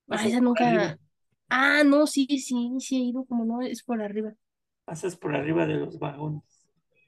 Ah, 0.10 0.26
esa 0.26 0.42
nunca. 0.42 0.66
arriba, 0.66 0.98
Ah, 1.50 1.84
no, 1.86 2.08
sí, 2.08 2.28
sí, 2.40 2.72
sí 2.80 2.98
he 2.98 3.00
ido, 3.10 3.26
como 3.26 3.46
no, 3.46 3.62
es 3.62 3.84
por 3.84 4.02
arriba. 4.02 4.34
pasas 4.86 5.16
por 5.16 5.36
arriba 5.36 5.68
de 5.68 5.76
los 5.76 6.00
vagones. 6.00 6.42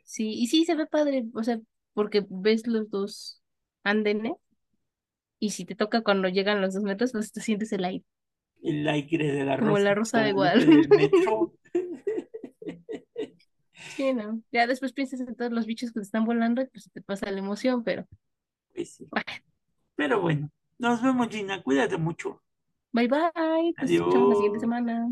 Sí, 0.04 0.32
y 0.34 0.47
sí 0.47 0.65
se 0.65 0.75
ve 0.75 0.88
padre, 0.88 1.25
o 1.34 1.43
sea, 1.43 1.60
porque 1.93 2.25
ves 2.30 2.67
los 2.67 2.89
dos 2.89 3.41
andenes 3.84 4.34
y 5.39 5.49
si 5.52 5.65
te 5.65 5.75
toca 5.75 6.02
cuando 6.02 6.30
llegan 6.30 6.62
los 6.62 6.73
dos 6.73 6.84
metros, 6.84 7.12
pues 7.12 7.32
te 7.32 7.41
sientes 7.41 7.71
el 7.73 7.84
aire, 7.86 8.06
El 8.63 8.88
aire 8.88 9.34
de 9.34 9.43
la 9.43 9.58
como 9.58 9.78
rosa 9.78 9.84
la 9.84 9.93
rosa 9.95 10.21
de 10.21 10.34
Guadalupe. 10.34 11.15
Sí, 13.95 14.13
¿no? 14.13 14.41
Ya 14.51 14.67
después 14.67 14.93
piensas 14.93 15.19
en 15.21 15.36
todos 15.36 15.51
los 15.51 15.65
bichos 15.65 15.89
que 15.91 15.99
te 15.99 16.03
están 16.05 16.25
volando 16.25 16.62
y 16.62 16.67
pues 16.67 16.89
te 16.91 17.01
pasa 17.01 17.32
la 17.32 17.39
emoción, 17.39 17.84
pero 17.84 18.05
Pues 18.73 18.95
sí. 18.95 19.08
bueno, 19.12 19.25
Pero 19.95 20.21
bueno, 20.21 20.49
nos 20.77 21.01
vemos, 21.01 21.27
Gina. 21.29 21.62
Cuídate 21.63 21.97
mucho. 21.97 22.41
bye 22.93 23.08
bye, 23.08 23.73
nos 23.82 23.89
escuchamos 23.91 24.29
la 24.29 24.36
siguiente 24.36 24.60
semana. 24.60 25.10